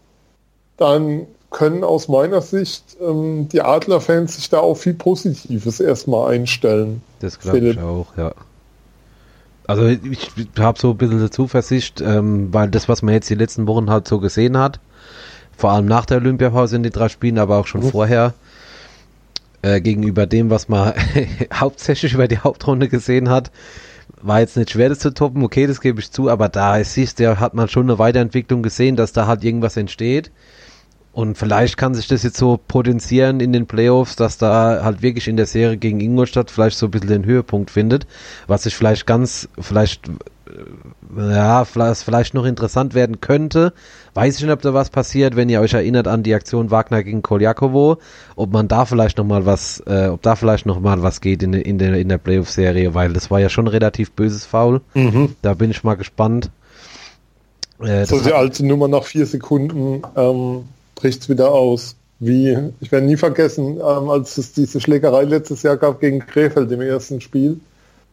[0.77, 7.01] dann können aus meiner Sicht ähm, die Adlerfans sich da auf viel Positives erstmal einstellen.
[7.19, 8.31] Das glaube ich auch, ja.
[9.67, 13.67] Also ich habe so ein bisschen Zuversicht, ähm, weil das, was man jetzt die letzten
[13.67, 14.79] Wochen halt so gesehen hat,
[15.57, 17.89] vor allem nach der Olympiapause in den drei Spielen, aber auch schon mhm.
[17.89, 18.33] vorher,
[19.61, 20.93] äh, gegenüber dem, was man
[21.53, 23.51] hauptsächlich über die Hauptrunde gesehen hat,
[24.21, 27.19] war jetzt nicht schwer, das zu toppen, okay, das gebe ich zu, aber da siehst
[27.19, 30.31] du, hat man schon eine Weiterentwicklung gesehen, dass da halt irgendwas entsteht.
[31.11, 35.27] Und vielleicht kann sich das jetzt so potenzieren in den Playoffs, dass da halt wirklich
[35.27, 38.05] in der Serie gegen Ingolstadt vielleicht so ein bisschen den Höhepunkt findet,
[38.47, 40.09] was sich vielleicht ganz, vielleicht,
[40.49, 43.73] äh, ja, vielleicht noch interessant werden könnte.
[44.13, 47.03] Weiß ich nicht, ob da was passiert, wenn ihr euch erinnert an die Aktion Wagner
[47.03, 47.97] gegen Koljakovo,
[48.35, 51.43] ob man da vielleicht noch mal was, äh, ob da vielleicht noch mal was geht
[51.43, 54.81] in, in der, in der Playoff-Serie, weil das war ja schon relativ böses Foul.
[54.93, 55.35] Mhm.
[55.41, 56.49] Da bin ich mal gespannt.
[57.81, 60.65] Äh, so die alte Nummer nach vier Sekunden, ähm
[60.99, 61.95] bricht es wieder aus.
[62.21, 66.69] Wie, ich werde nie vergessen, ähm, als es diese Schlägerei letztes Jahr gab gegen Krefeld
[66.69, 67.61] im ersten Spiel,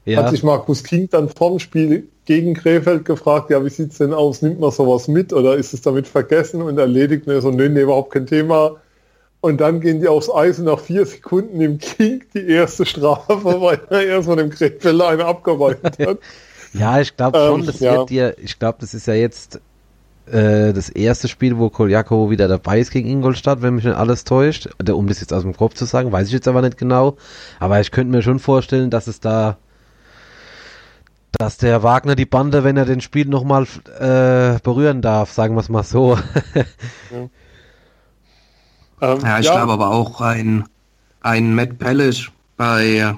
[0.04, 0.22] ja.
[0.22, 4.12] hat sich Markus King dann vorm Spiel gegen Krefeld gefragt, ja, wie sieht es denn
[4.12, 4.42] aus?
[4.42, 7.26] Nimmt man sowas mit oder ist es damit vergessen und erledigt?
[7.26, 8.76] mir so, nee, nee, überhaupt kein Thema.
[9.40, 13.44] Und dann gehen die aufs Eis und nach vier Sekunden im King die erste Strafe,
[13.60, 16.18] weil er erstmal dem Krefeld eine abgeräumt hat.
[16.74, 17.96] Ja, ich glaube schon, ähm, das ja.
[17.96, 19.60] wird dir, ich glaube, das ist ja jetzt
[20.26, 24.24] äh, das erste Spiel, wo Koljakow wieder dabei ist gegen Ingolstadt, wenn mich nicht alles
[24.24, 24.68] täuscht.
[24.90, 27.16] Um das jetzt aus dem Kopf zu sagen, weiß ich jetzt aber nicht genau.
[27.60, 29.58] Aber ich könnte mir schon vorstellen, dass es da
[31.38, 33.66] dass der Wagner die Bande, wenn er den Spiel nochmal
[33.98, 36.18] äh, berühren darf, sagen wir es mal so.
[37.10, 37.28] ja.
[39.00, 39.56] Ähm, ja, ich ja.
[39.56, 40.64] glaube aber auch ein,
[41.20, 43.14] ein Matt Pellish bei,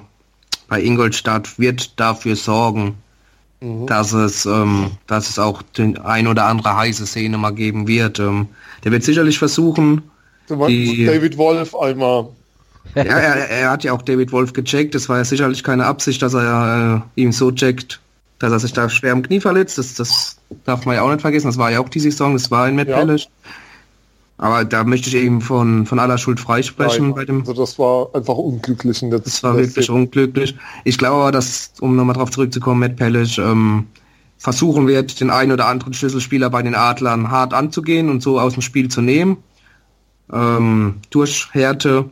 [0.67, 2.97] bei Ingolstadt wird dafür sorgen,
[3.61, 3.87] mhm.
[3.87, 8.19] dass es, ähm, dass es auch den ein oder andere heiße Szene mal geben wird.
[8.19, 8.49] Ähm,
[8.83, 10.03] der wird sicherlich versuchen,
[10.49, 12.29] die, David Wolf einmal.
[12.95, 14.95] Ja, er, er, hat ja auch David Wolf gecheckt.
[14.95, 17.99] Das war ja sicherlich keine Absicht, dass er äh, ihm so checkt,
[18.39, 19.77] dass er sich da schwer im Knie verletzt.
[19.77, 21.47] Das, das darf man ja auch nicht vergessen.
[21.47, 22.33] Das war ja auch die Saison.
[22.33, 23.05] Das war in Matt ja.
[24.37, 27.41] Aber da möchte ich eben von, von aller Schuld freisprechen Nein, bei dem.
[27.41, 29.01] Also das war einfach unglücklich.
[29.01, 30.55] das, das war wirklich unglücklich.
[30.85, 33.87] Ich glaube aber, dass, um nochmal drauf zurückzukommen, Matt Pellish ähm,
[34.37, 38.53] versuchen wird, den einen oder anderen Schlüsselspieler bei den Adlern hart anzugehen und so aus
[38.53, 39.37] dem Spiel zu nehmen.
[40.31, 42.09] Ähm, durch Härte.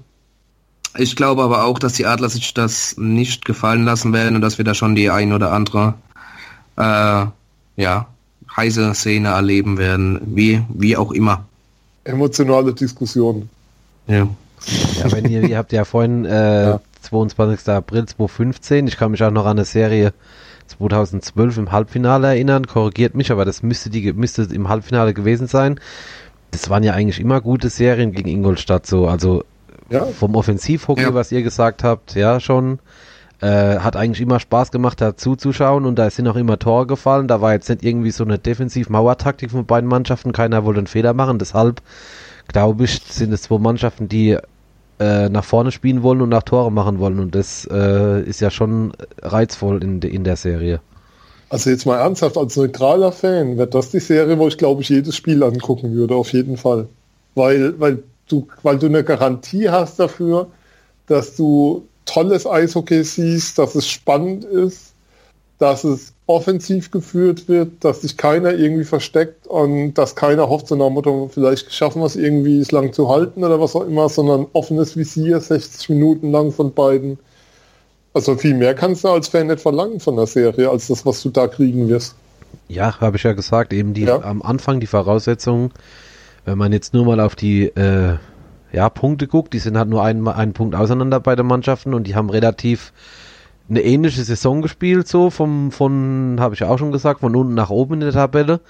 [0.98, 4.58] Ich glaube aber auch, dass die Adler sich das nicht gefallen lassen werden und dass
[4.58, 5.94] wir da schon die ein oder andere
[6.78, 7.26] äh,
[7.76, 8.08] ja,
[8.56, 11.46] heiße Szene erleben werden, wie, wie auch immer
[12.08, 13.50] emotionale Diskussion.
[14.08, 14.28] Ja.
[14.98, 16.82] Ja, wenn ihr, ihr habt ja vorhin äh, ja.
[17.02, 17.70] 22.
[17.70, 20.14] April 2015, ich kann mich auch noch an eine Serie
[20.68, 25.80] 2012 im Halbfinale erinnern, korrigiert mich, aber das müsste die müsste im Halbfinale gewesen sein.
[26.52, 29.44] Das waren ja eigentlich immer gute Serien gegen Ingolstadt so, also
[29.90, 30.06] ja.
[30.06, 31.14] vom Offensivhockey, ja.
[31.14, 32.80] was ihr gesagt habt, ja schon.
[33.40, 37.28] Äh, hat eigentlich immer Spaß gemacht, da zuzuschauen und da sind auch immer Tore gefallen.
[37.28, 40.32] Da war jetzt nicht irgendwie so eine Defensiv-Mauertaktik von beiden Mannschaften.
[40.32, 41.38] Keiner wollte einen Fehler machen.
[41.38, 41.82] Deshalb,
[42.48, 44.38] glaube ich, sind es zwei Mannschaften, die
[45.00, 47.20] äh, nach vorne spielen wollen und nach Tore machen wollen.
[47.20, 50.80] Und das äh, ist ja schon reizvoll in, in der Serie.
[51.50, 54.90] Also jetzt mal ernsthaft, als neutraler Fan, wird das die Serie, wo ich glaube ich
[54.90, 56.88] jedes Spiel angucken würde, auf jeden Fall.
[57.36, 60.48] Weil, weil du, weil du eine Garantie hast dafür,
[61.06, 64.94] dass du tolles Eishockey siehst, dass es spannend ist,
[65.60, 70.76] dass es offensiv geführt wird, dass sich keiner irgendwie versteckt und dass keiner hofft, so
[70.76, 74.10] nach Motto, vielleicht schaffen wir es irgendwie, es lang zu halten oder was auch immer,
[74.10, 77.18] sondern offenes Visier, 60 Minuten lang von beiden.
[78.14, 81.22] Also viel mehr kannst du als Fan nicht verlangen von der Serie, als das, was
[81.22, 82.16] du da kriegen wirst.
[82.68, 84.22] Ja, habe ich ja gesagt, eben die ja.
[84.22, 85.72] am Anfang die Voraussetzungen,
[86.46, 88.18] wenn man jetzt nur mal auf die äh,
[88.72, 92.06] ja, Punkte guckt, die sind halt nur einen, einen Punkt auseinander bei den Mannschaften und
[92.06, 92.94] die haben relativ
[93.70, 97.54] eine ähnliche Saison gespielt, so vom, von, habe ich ja auch schon gesagt, von unten
[97.54, 98.62] nach oben in der Tabelle.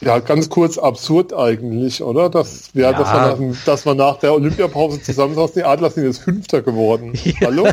[0.00, 2.28] Ja, ganz kurz absurd eigentlich, oder?
[2.28, 2.92] Dass wir, ja.
[2.92, 7.12] dass, wir nach, dass wir nach der Olympiapause zusammensaßen, die Adler sind jetzt Fünfter geworden.
[7.24, 7.48] Ja.
[7.48, 7.68] Hallo?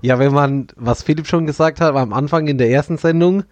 [0.00, 3.44] ja, wenn man, was Philipp schon gesagt hat, am Anfang in der ersten Sendung,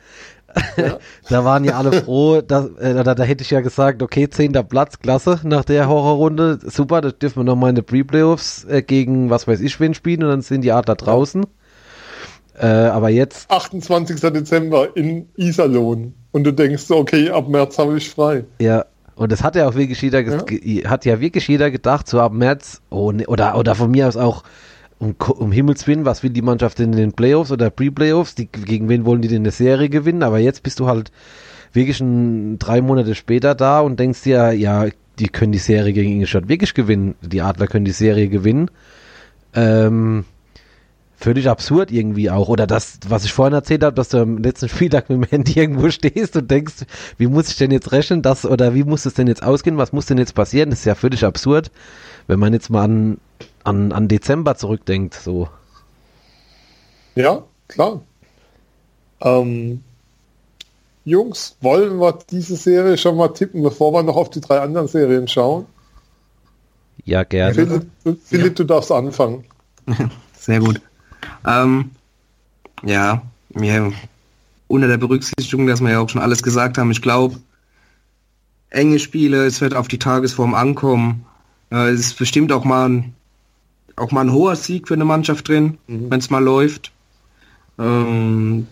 [0.77, 0.99] ja.
[1.29, 4.63] da waren ja alle froh, dass, äh, da, da, hätte ich ja gesagt, okay, zehnter
[4.63, 9.31] Platz, klasse, nach der Horrorrunde, super, das dürfen wir nochmal in den Pre-Playoffs äh, gegen
[9.31, 11.47] was weiß ich wen spielen und dann sind die Adler draußen.
[12.59, 13.51] Äh, aber jetzt...
[13.51, 14.21] 28.
[14.21, 18.45] Dezember in Iserlohn und du denkst okay, ab März habe ich frei.
[18.61, 18.85] Ja,
[19.21, 20.91] und das hat ja auch wirklich jeder, ja.
[20.91, 24.17] hat ja wirklich jeder gedacht, so ab März, oh, ne, oder, oder von mir aus
[24.17, 24.45] auch,
[25.01, 28.37] um, um Himmels Willen, was will die Mannschaft in den Playoffs oder Pre-Playoffs?
[28.37, 30.23] Gegen wen wollen die denn eine Serie gewinnen?
[30.23, 31.11] Aber jetzt bist du halt
[31.73, 34.87] wirklich schon drei Monate später da und denkst dir, ja,
[35.19, 37.15] die können die Serie gegen Ingolstadt wirklich gewinnen.
[37.23, 38.71] Die Adler können die Serie gewinnen.
[39.55, 40.25] Ähm,
[41.21, 42.49] völlig absurd irgendwie auch.
[42.49, 45.53] Oder das, was ich vorhin erzählt habe, dass du am letzten Spieltag mit dem Handy
[45.57, 46.87] irgendwo stehst und denkst,
[47.19, 49.93] wie muss ich denn jetzt rechnen, das oder wie muss es denn jetzt ausgehen, was
[49.93, 50.71] muss denn jetzt passieren?
[50.71, 51.71] Das ist ja völlig absurd,
[52.27, 53.19] wenn man jetzt mal an
[53.65, 55.49] an, an Dezember zurückdenkt, so.
[57.15, 58.03] Ja, klar.
[59.21, 59.83] Ähm,
[61.05, 64.89] Jungs, wollen wir diese Serie schon mal tippen, bevor wir noch auf die drei anderen
[64.89, 65.67] Serien schauen?
[67.05, 67.55] Ja, gerne.
[67.55, 67.87] Philipp,
[68.25, 68.55] Philipp ja.
[68.55, 69.45] du darfst anfangen.
[70.35, 70.81] Sehr gut.
[71.47, 71.91] Ähm,
[72.83, 73.23] ja,
[73.55, 73.91] ja,
[74.69, 77.37] unter der Berücksichtigung, dass wir ja auch schon alles gesagt haben, ich glaube,
[78.71, 81.25] enge Spiele, es wird auf die Tagesform ankommen.
[81.71, 83.15] Äh, es ist bestimmt auch mal ein,
[83.97, 86.11] auch mal ein hoher Sieg für eine Mannschaft drin, mhm.
[86.11, 86.93] wenn es mal läuft.
[87.79, 88.67] Ähm,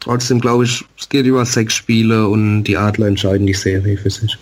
[0.00, 4.10] trotzdem glaube ich, es geht über sechs Spiele und die Adler entscheiden die Serie für
[4.10, 4.36] sich.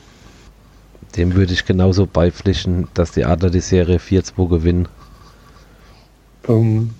[1.16, 4.88] Dem würde ich genauso beipflichten, dass die Adler die Serie 4-2 gewinnen.
[6.48, 6.90] Ähm,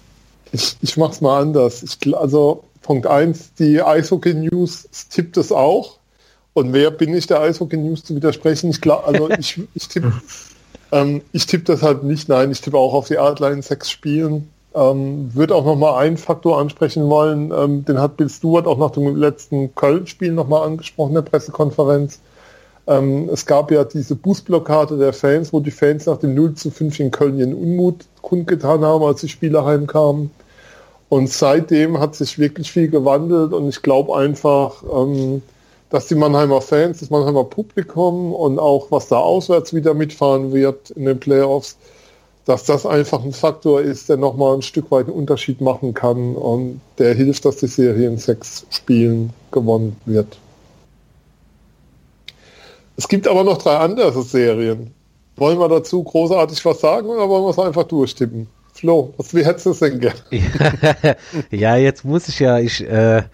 [0.52, 1.82] ich ich mache es mal anders.
[1.82, 5.98] Ich, also Punkt 1, die Eishockey News tippt es auch.
[6.52, 8.70] Und wer bin ich, der Eishockey News zu widersprechen?
[8.70, 10.12] Ich glaube, also ich, ich tippe
[10.92, 12.28] ähm, ich tipp das halt nicht.
[12.28, 14.50] Nein, ich tippe auch auf die in sechs Spielen.
[14.72, 17.52] Ähm, würde auch nochmal einen Faktor ansprechen wollen.
[17.52, 22.20] Ähm, den hat Bill Stewart auch nach dem letzten Köln-Spiel nochmal angesprochen in der Pressekonferenz.
[22.86, 26.70] Ähm, es gab ja diese Busblockade der Fans, wo die Fans nach dem 0 zu
[26.70, 30.30] 5 in Köln ihren Unmut kundgetan haben, als die Spieler heimkamen.
[31.10, 35.42] Und seitdem hat sich wirklich viel gewandelt und ich glaube einfach, ähm,
[35.90, 40.90] dass die Mannheimer Fans, das Mannheimer Publikum und auch was da auswärts wieder mitfahren wird
[40.90, 41.76] in den Playoffs,
[42.44, 46.36] dass das einfach ein Faktor ist, der nochmal ein Stück weit einen Unterschied machen kann
[46.36, 50.38] und der hilft, dass die Serie in sechs Spielen gewonnen wird.
[52.96, 54.94] Es gibt aber noch drei andere Serien.
[55.34, 58.46] Wollen wir dazu großartig was sagen oder wollen wir es einfach durchtippen?
[58.80, 60.14] Flo, was, wie hättest du es denn gern?
[61.50, 63.24] ja, jetzt muss ich ja, ich, äh,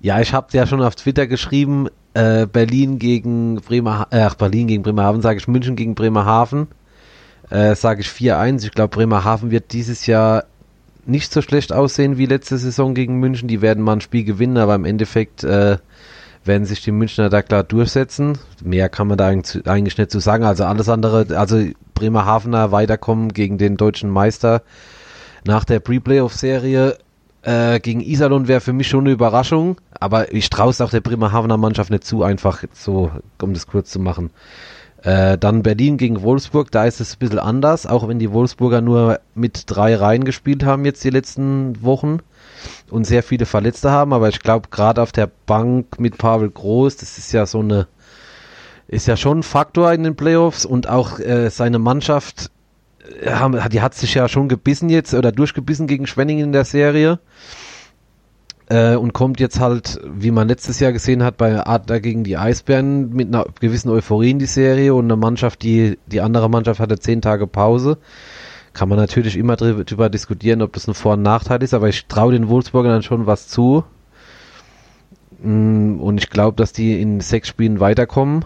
[0.00, 4.82] ja, ich habe ja schon auf Twitter geschrieben, äh, Berlin gegen Bremer, äh, Berlin gegen
[4.82, 6.66] Bremerhaven, sage ich München gegen Bremerhaven,
[7.50, 8.64] äh, sage ich 4-1.
[8.64, 10.46] Ich glaube, Bremerhaven wird dieses Jahr
[11.06, 13.46] nicht so schlecht aussehen wie letzte Saison gegen München.
[13.46, 15.78] Die werden mal ein Spiel gewinnen, aber im Endeffekt äh,
[16.44, 18.38] werden sich die Münchner da klar durchsetzen.
[18.64, 20.44] Mehr kann man da eigentlich nicht zu sagen.
[20.44, 21.62] Also alles andere, also
[21.94, 24.62] Bremerhavener weiterkommen gegen den deutschen Meister
[25.44, 26.96] nach der Pre-Playoff-Serie
[27.42, 31.00] äh, gegen Iserlohn wäre für mich schon eine Überraschung, aber ich traue es auch der
[31.00, 33.10] Bremerhavener Mannschaft nicht zu, einfach so,
[33.40, 34.30] um das kurz zu machen.
[35.02, 38.82] Äh, dann Berlin gegen Wolfsburg, da ist es ein bisschen anders, auch wenn die Wolfsburger
[38.82, 42.18] nur mit drei Reihen gespielt haben jetzt die letzten Wochen
[42.90, 46.96] und sehr viele Verletzte haben, aber ich glaube gerade auf der Bank mit Pavel Groß,
[46.96, 47.86] das ist ja so eine,
[48.88, 52.50] ist ja schon ein Faktor in den Playoffs und auch äh, seine Mannschaft,
[53.22, 57.18] äh, die hat sich ja schon gebissen jetzt oder durchgebissen gegen Schwenning in der Serie
[58.70, 62.38] äh, und kommt jetzt halt, wie man letztes Jahr gesehen hat, bei Adler gegen die
[62.38, 66.80] Eisbären mit einer gewissen Euphorie in die Serie und eine Mannschaft, die, die andere Mannschaft
[66.80, 67.98] hatte zehn Tage Pause.
[68.80, 72.06] Kann man natürlich immer drüber diskutieren, ob das ein Vor- und Nachteil ist, aber ich
[72.06, 73.84] traue den Wolfsburgern dann schon was zu.
[75.42, 78.42] Mm, und ich glaube, dass die in sechs Spielen weiterkommen.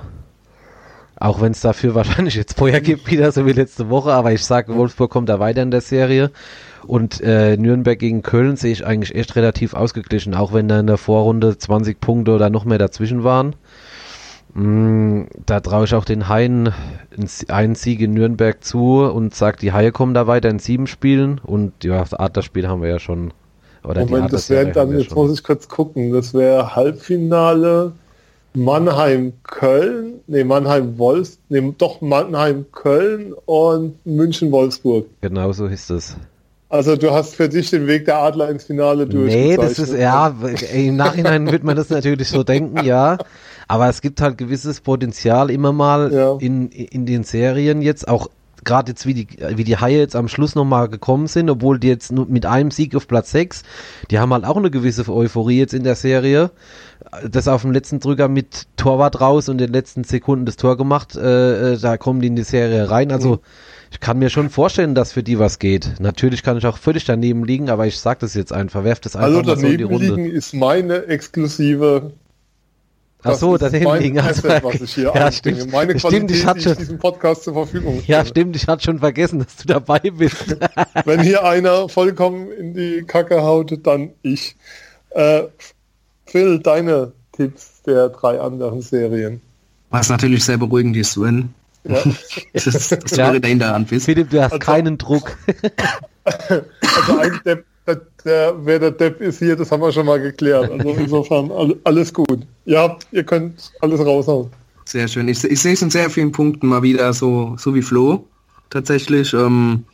[1.14, 4.44] Auch wenn es dafür wahrscheinlich jetzt Feuer gibt, wieder so wie letzte Woche, aber ich
[4.44, 6.32] sage, Wolfsburg kommt da weiter in der Serie.
[6.84, 10.88] Und äh, Nürnberg gegen Köln sehe ich eigentlich echt relativ ausgeglichen, auch wenn da in
[10.88, 13.54] der Vorrunde 20 Punkte oder noch mehr dazwischen waren.
[14.54, 16.72] Mm, da traue ich auch den Haien
[17.48, 21.40] einen Sieg in Nürnberg zu und sage, die Haie kommen da weiter in sieben Spielen
[21.44, 23.32] und ja, das Adlerspiel haben wir ja schon.
[23.82, 25.18] Oder Moment, das wäre dann, jetzt schon.
[25.18, 27.92] muss ich kurz gucken, das wäre Halbfinale
[28.54, 35.06] Mannheim-Köln, nee, Mannheim-Wolfs, nee, doch Mannheim-Köln und München-Wolfsburg.
[35.20, 36.16] Genau so ist es.
[36.68, 39.32] Also du hast für dich den Weg der Adler ins Finale durch.
[39.32, 40.34] Nee, das ist, ja,
[40.72, 43.18] im Nachhinein wird man das natürlich so denken, ja.
[43.68, 46.36] Aber es gibt halt gewisses Potenzial immer mal ja.
[46.38, 48.28] in, in den Serien jetzt, auch
[48.64, 51.88] gerade jetzt wie die, wie die Haie jetzt am Schluss nochmal gekommen sind, obwohl die
[51.88, 53.62] jetzt nur mit einem Sieg auf Platz 6,
[54.10, 56.50] die haben halt auch eine gewisse Euphorie jetzt in der Serie.
[57.28, 60.76] Das auf dem letzten Drücker mit Torwart raus und in den letzten Sekunden das Tor
[60.76, 63.12] gemacht, äh, äh da kommen die in die Serie rein.
[63.12, 63.40] Also mhm.
[63.94, 66.00] Ich kann mir schon vorstellen, dass für die was geht.
[66.00, 69.14] Natürlich kann ich auch völlig daneben liegen, aber ich sag das jetzt einfach, werft das
[69.14, 70.04] einfach also mal so in die Runde.
[70.06, 72.12] Also liegen ist meine exklusive
[73.22, 74.18] Ach so, daneben liegen.
[74.18, 75.70] Also, was ich hier ja, stimmt.
[75.70, 78.18] Meine stimmt, ich hatte schon, diesem Podcast zur Verfügung stelle.
[78.18, 80.56] Ja, stimmt, ich hatte schon vergessen, dass du dabei bist.
[81.04, 84.56] Wenn hier einer vollkommen in die Kacke haut, dann ich.
[85.10, 85.44] Äh,
[86.26, 89.40] Phil, deine Tipps der drei anderen Serien.
[89.90, 91.54] Was natürlich sehr beruhigend ist, Sven.
[91.84, 92.02] Ja.
[92.52, 93.28] das, das ja.
[93.28, 95.36] wäre dahinter an Philipp, du hast also, keinen Druck.
[96.24, 100.20] also ein, der, der, der, wer der Depp ist hier, das haben wir schon mal
[100.20, 100.70] geklärt.
[100.70, 102.46] Also insofern alles gut.
[102.64, 104.50] Ja, ihr könnt alles raushauen.
[104.86, 105.28] Sehr schön.
[105.28, 108.26] Ich, ich sehe es in sehr vielen Punkten mal wieder so, so wie Flo.
[108.70, 109.32] Tatsächlich.
[109.34, 109.84] Ähm,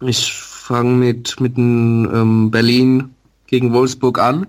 [0.00, 3.14] ich fange mit, mit ähm, Berlin
[3.46, 4.46] gegen Wolfsburg an.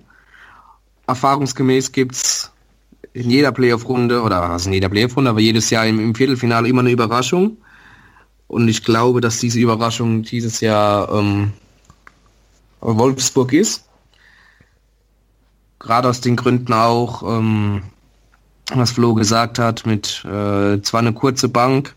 [1.07, 2.51] erfahrungsgemäß gibt es
[3.13, 6.81] in jeder Playoff-Runde, oder also in jeder Playoff-Runde, aber jedes Jahr im, im, Viertelfinale immer
[6.81, 7.57] eine Überraschung.
[8.47, 11.53] Und ich glaube, dass diese Überraschung dieses Jahr ähm,
[12.81, 13.85] Wolfsburg ist.
[15.79, 17.83] Gerade aus den Gründen auch, ähm,
[18.73, 21.95] was Flo gesagt hat, mit äh, zwar eine kurze Bank,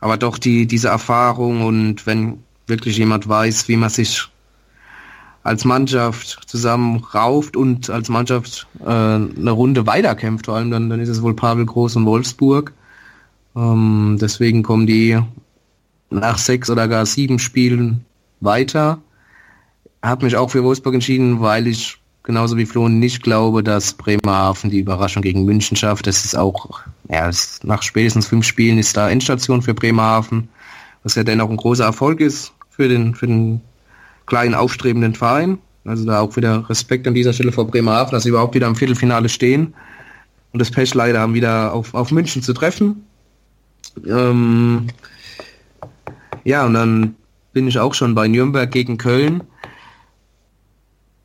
[0.00, 4.28] aber doch die, diese Erfahrung und wenn wirklich jemand weiß, wie man sich
[5.44, 11.00] als Mannschaft zusammen rauft und als Mannschaft äh, eine Runde weiterkämpft, vor allem dann, dann
[11.00, 12.72] ist es wohl Pavel Groß und Wolfsburg.
[13.56, 15.18] Ähm, deswegen kommen die
[16.10, 18.04] nach sechs oder gar sieben Spielen
[18.40, 18.98] weiter.
[20.02, 24.70] Habe mich auch für Wolfsburg entschieden, weil ich genauso wie Flo nicht glaube, dass Bremerhaven
[24.70, 26.06] die Überraschung gegen München schafft.
[26.06, 30.48] Das ist auch, ja, ist, nach spätestens fünf Spielen ist da Endstation für Bremerhaven,
[31.02, 33.60] was ja dennoch ein großer Erfolg ist für den, für den
[34.26, 35.58] kleinen aufstrebenden Verein.
[35.84, 38.76] Also da auch wieder Respekt an dieser Stelle vor Bremerhaven, dass sie überhaupt wieder im
[38.76, 39.74] Viertelfinale stehen
[40.52, 43.04] und das Pech leider haben, wieder auf, auf München zu treffen.
[44.06, 44.86] Ähm,
[46.44, 47.16] ja, und dann
[47.52, 49.42] bin ich auch schon bei Nürnberg gegen Köln.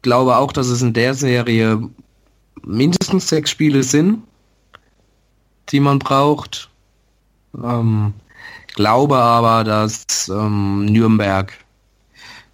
[0.01, 1.89] Glaube auch, dass es in der Serie
[2.63, 4.23] mindestens sechs Spiele sind,
[5.69, 6.69] die man braucht.
[7.61, 8.13] Ähm,
[8.75, 11.53] glaube aber, dass ähm, Nürnberg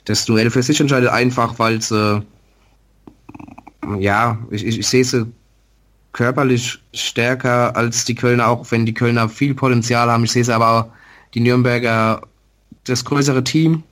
[0.05, 2.23] das Duell für sich entscheidet, einfach weil sie,
[3.99, 5.25] ja, ich, ich, ich sehe sie
[6.11, 10.23] körperlich stärker als die Kölner, auch wenn die Kölner viel Potenzial haben.
[10.23, 10.91] Ich sehe sie aber
[11.33, 12.21] die Nürnberger
[12.85, 13.83] das größere Team,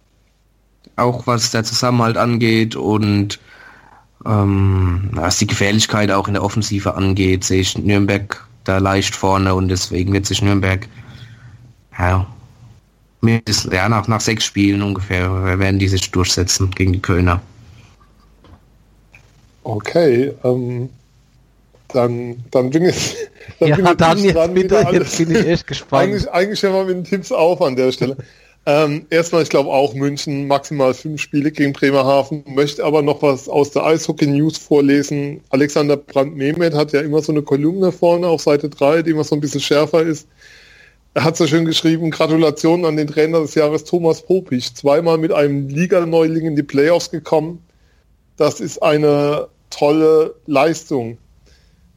[0.96, 3.40] auch was der Zusammenhalt angeht und
[4.26, 9.56] ähm, was die Gefährlichkeit auch in der Offensive angeht, sehe ich Nürnberg da leicht vorne
[9.56, 10.88] und deswegen wird sich Nürnberg
[11.98, 12.28] ja,
[13.22, 17.42] mindestens, ja nach, nach sechs Spielen ungefähr werden die sich durchsetzen gegen die Kölner.
[19.64, 20.90] Okay, ähm,
[21.90, 23.16] dann, dann bin ich,
[23.60, 26.04] dann ja, bin ich dann jetzt, dran, bitte, jetzt bin ich echt gespannt.
[26.04, 28.18] Eigentlich, eigentlich hören wir mit den Tipps auf an der Stelle.
[28.68, 33.50] Ähm, erstmal, ich glaube auch München maximal fünf Spiele gegen Bremerhaven, möchte aber noch was
[33.50, 35.42] aus der Eishockey News vorlesen.
[35.50, 39.36] Alexander Brandt-Mehmet hat ja immer so eine Kolumne vorne auf Seite 3, die immer so
[39.36, 40.28] ein bisschen schärfer ist.
[41.14, 45.34] Er hat so schön geschrieben, Gratulation an den Trainer des Jahres Thomas Popich, zweimal mit
[45.34, 47.62] einem Liga-Neuling in die Playoffs gekommen.
[48.38, 51.18] Das ist eine tolle Leistung.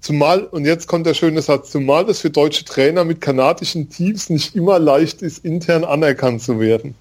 [0.01, 4.29] Zumal, und jetzt kommt der schöne Satz, zumal es für deutsche Trainer mit kanadischen Teams
[4.29, 6.95] nicht immer leicht ist, intern anerkannt zu werden.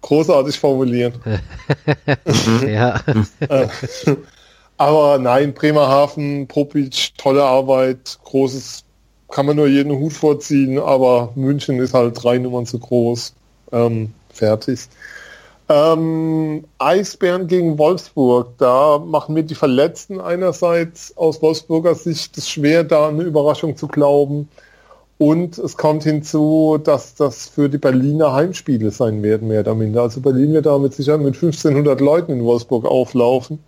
[0.00, 1.14] Großartig formulieren.
[2.66, 2.98] ja.
[3.40, 3.66] Äh,
[4.78, 8.85] aber nein, Bremerhaven, Popic, tolle Arbeit, großes,
[9.30, 13.34] kann man nur jeden Hut vorziehen, aber München ist halt drei Nummern zu groß.
[13.72, 14.88] Ähm, fertig.
[15.68, 22.84] Ähm, Eisbären gegen Wolfsburg, da machen mir die Verletzten einerseits aus Wolfsburger Sicht es schwer,
[22.84, 24.48] da eine Überraschung zu glauben.
[25.18, 30.02] Und es kommt hinzu, dass das für die Berliner Heimspiele sein werden, mehr oder minder.
[30.02, 33.58] Also Berlin wird da mit Sicherheit mit 1500 Leuten in Wolfsburg auflaufen.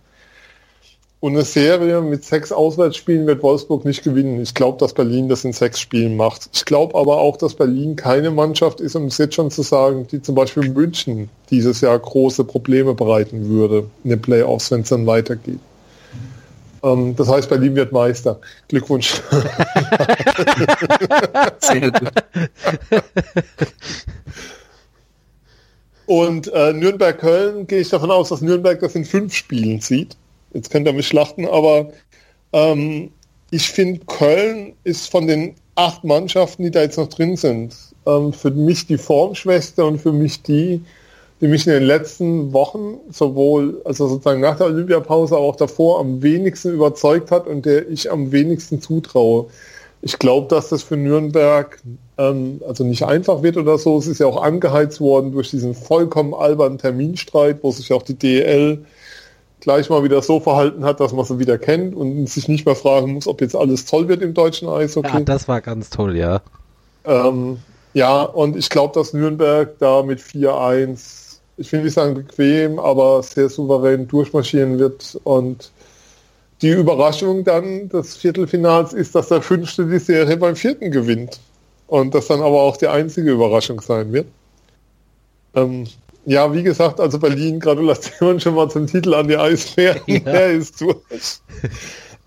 [1.21, 4.41] Und eine Serie mit sechs Auswärtsspielen wird Wolfsburg nicht gewinnen.
[4.41, 6.49] Ich glaube, dass Berlin das in sechs Spielen macht.
[6.53, 10.07] Ich glaube aber auch, dass Berlin keine Mannschaft ist, um es jetzt schon zu sagen,
[10.09, 14.89] die zum Beispiel München dieses Jahr große Probleme bereiten würde in den Playoffs, wenn es
[14.89, 15.59] dann weitergeht.
[16.83, 18.39] Ähm, das heißt, Berlin wird Meister.
[18.69, 19.21] Glückwunsch.
[26.05, 30.15] Und äh, Nürnberg-Köln gehe ich davon aus, dass Nürnberg das in fünf Spielen sieht
[30.53, 31.89] jetzt könnt ihr mich schlachten, aber
[32.53, 33.11] ähm,
[33.51, 37.75] ich finde, Köln ist von den acht Mannschaften, die da jetzt noch drin sind,
[38.05, 40.81] ähm, für mich die Formschwester und für mich die,
[41.41, 45.99] die mich in den letzten Wochen sowohl, also sozusagen nach der Olympiapause, aber auch davor
[45.99, 49.47] am wenigsten überzeugt hat und der ich am wenigsten zutraue.
[50.01, 51.79] Ich glaube, dass das für Nürnberg
[52.17, 53.97] ähm, also nicht einfach wird oder so.
[53.97, 58.15] Es ist ja auch angeheizt worden durch diesen vollkommen albernen Terminstreit, wo sich auch die
[58.15, 58.85] DL
[59.59, 62.75] gleich mal wieder so verhalten hat, dass man sie wieder kennt und sich nicht mehr
[62.75, 65.09] fragen muss, ob jetzt alles toll wird im deutschen Eishockey.
[65.09, 66.41] Ja, das war ganz toll, ja.
[67.05, 67.57] Ähm,
[67.93, 73.23] ja, und ich glaube, dass Nürnberg da mit 4-1, ich will nicht sagen bequem, aber
[73.23, 75.71] sehr souverän durchmarschieren wird und
[76.61, 81.39] die Überraschung dann des Viertelfinals ist, dass der Fünfte die Serie beim Vierten gewinnt.
[81.87, 84.27] Und das dann aber auch die einzige Überraschung sein wird.
[85.55, 85.87] Ähm,
[86.25, 90.01] ja, wie gesagt, also Berlin, Gratulation schon mal zum Titel an die Eisbären.
[90.07, 90.19] Ja.
[90.25, 90.97] Der ist durch.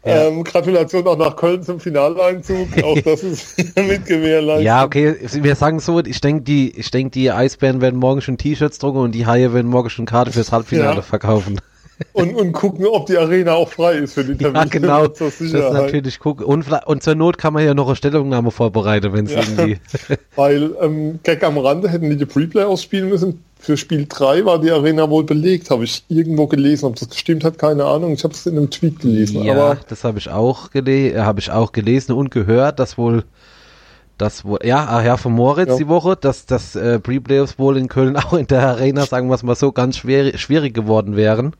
[0.04, 0.26] Ja.
[0.26, 2.82] Ähm, Gratulation auch nach Köln zum Finaleinzug.
[2.82, 4.64] Auch das ist mit gewährleistet.
[4.64, 8.36] Ja, okay, wir sagen so, ich denke, die, ich denke, die Eisbären werden morgen schon
[8.36, 11.02] T-Shirts drucken und die Haie werden morgen schon Karte fürs Halbfinale ja.
[11.02, 11.60] verkaufen.
[12.12, 14.64] Und, und gucken, ob die Arena auch frei ist für die Termine.
[14.64, 15.06] Ja, genau.
[15.22, 16.44] Das ist natürlich gucken.
[16.44, 19.40] Und, und zur Not kann man ja noch eine Stellungnahme vorbereiten, wenn es ja.
[19.40, 19.78] irgendwie.
[20.36, 23.44] Weil, ähm, Gag am Rande hätten die die Preplay ausspielen müssen.
[23.58, 26.86] Für Spiel 3 war die Arena wohl belegt, habe ich irgendwo gelesen.
[26.86, 28.12] Ob das gestimmt hat, keine Ahnung.
[28.12, 29.44] Ich habe es in einem Tweet gelesen.
[29.44, 33.24] Ja, aber das habe ich auch gele habe ich auch gelesen und gehört, dass wohl
[34.18, 35.76] das wohl, ja, ach ja, von Moritz ja.
[35.76, 39.34] die Woche, dass das äh, Pre-Playoffs wohl in Köln auch in der Arena, sagen wir
[39.34, 41.54] es mal so, ganz schwer, schwierig geworden wären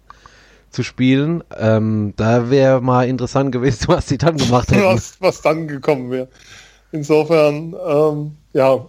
[0.73, 1.45] zu spielen.
[1.59, 4.85] Ähm, da wäre mal interessant gewesen, was sie dann gemacht hätten.
[4.85, 6.29] Was, was dann gekommen wäre.
[6.91, 8.87] Insofern, ähm, ja,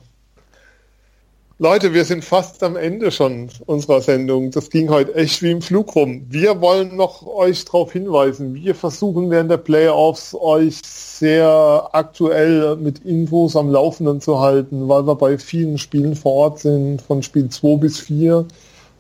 [1.59, 4.51] Leute, wir sind fast am Ende schon unserer Sendung.
[4.51, 6.25] Das ging heute echt wie im Flug rum.
[6.27, 8.55] Wir wollen noch euch darauf hinweisen.
[8.55, 15.07] Wir versuchen während der Playoffs euch sehr aktuell mit Infos am Laufenden zu halten, weil
[15.07, 18.45] wir bei vielen Spielen vor Ort sind, von Spiel 2 bis 4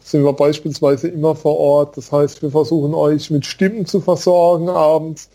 [0.03, 1.97] sind wir beispielsweise immer vor Ort.
[1.97, 5.29] Das heißt, wir versuchen euch mit Stimmen zu versorgen abends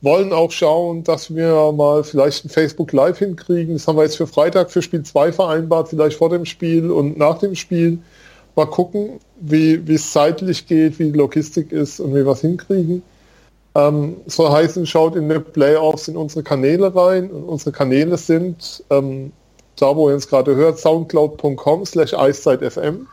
[0.00, 3.74] wollen auch schauen, dass wir mal vielleicht ein Facebook Live hinkriegen.
[3.74, 7.18] Das haben wir jetzt für Freitag für Spiel 2 vereinbart, vielleicht vor dem Spiel und
[7.18, 7.98] nach dem Spiel.
[8.54, 13.02] Mal gucken, wie es zeitlich geht, wie die Logistik ist und wie wir es hinkriegen.
[13.74, 17.30] Ähm, soll heißen, schaut in den Playoffs in unsere Kanäle rein.
[17.30, 19.32] Und unsere Kanäle sind, ähm,
[19.78, 23.06] da wo ihr uns gerade hört, soundcloud.com slash eiszeitfm.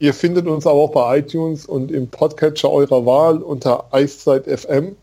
[0.00, 4.94] Ihr findet uns aber auch bei iTunes und im Podcatcher eurer Wahl unter eiszeitfm.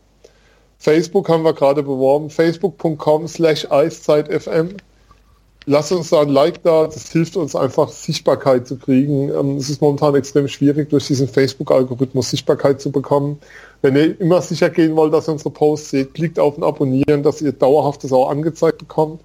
[0.77, 4.77] Facebook haben wir gerade beworben, facebook.com slash eiszeitfm.
[5.67, 9.29] Lass uns da ein Like da, das hilft uns einfach Sichtbarkeit zu kriegen.
[9.29, 13.39] Ähm, es ist momentan extrem schwierig, durch diesen Facebook-Algorithmus Sichtbarkeit zu bekommen.
[13.81, 17.23] Wenn ihr immer sicher gehen wollt, dass ihr unsere Posts seht, klickt auf ein Abonnieren,
[17.23, 19.21] dass ihr dauerhaft das auch angezeigt bekommt.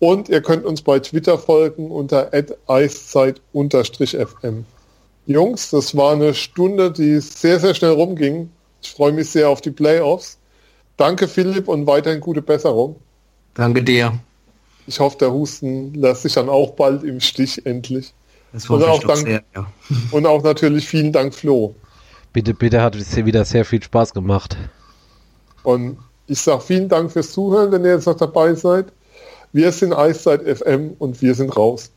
[0.00, 2.30] Und ihr könnt uns bei Twitter folgen unter
[2.66, 4.64] eiszeit-fm.
[5.26, 8.50] Jungs, das war eine Stunde, die sehr, sehr schnell rumging.
[8.80, 10.38] Ich freue mich sehr auf die Playoffs.
[10.96, 12.96] Danke, Philipp, und weiterhin gute Besserung.
[13.54, 14.18] Danke dir.
[14.86, 18.14] Ich hoffe, der Husten lässt sich dann auch bald im Stich endlich.
[18.52, 19.66] Das und, auch dank, sehr, ja.
[20.12, 21.74] und auch natürlich vielen Dank, Flo.
[22.32, 24.56] Bitte, bitte hat es wieder sehr viel Spaß gemacht.
[25.62, 28.86] Und ich sage vielen Dank fürs Zuhören, wenn ihr jetzt noch dabei seid.
[29.52, 31.90] Wir sind Eiszeit FM und wir sind raus.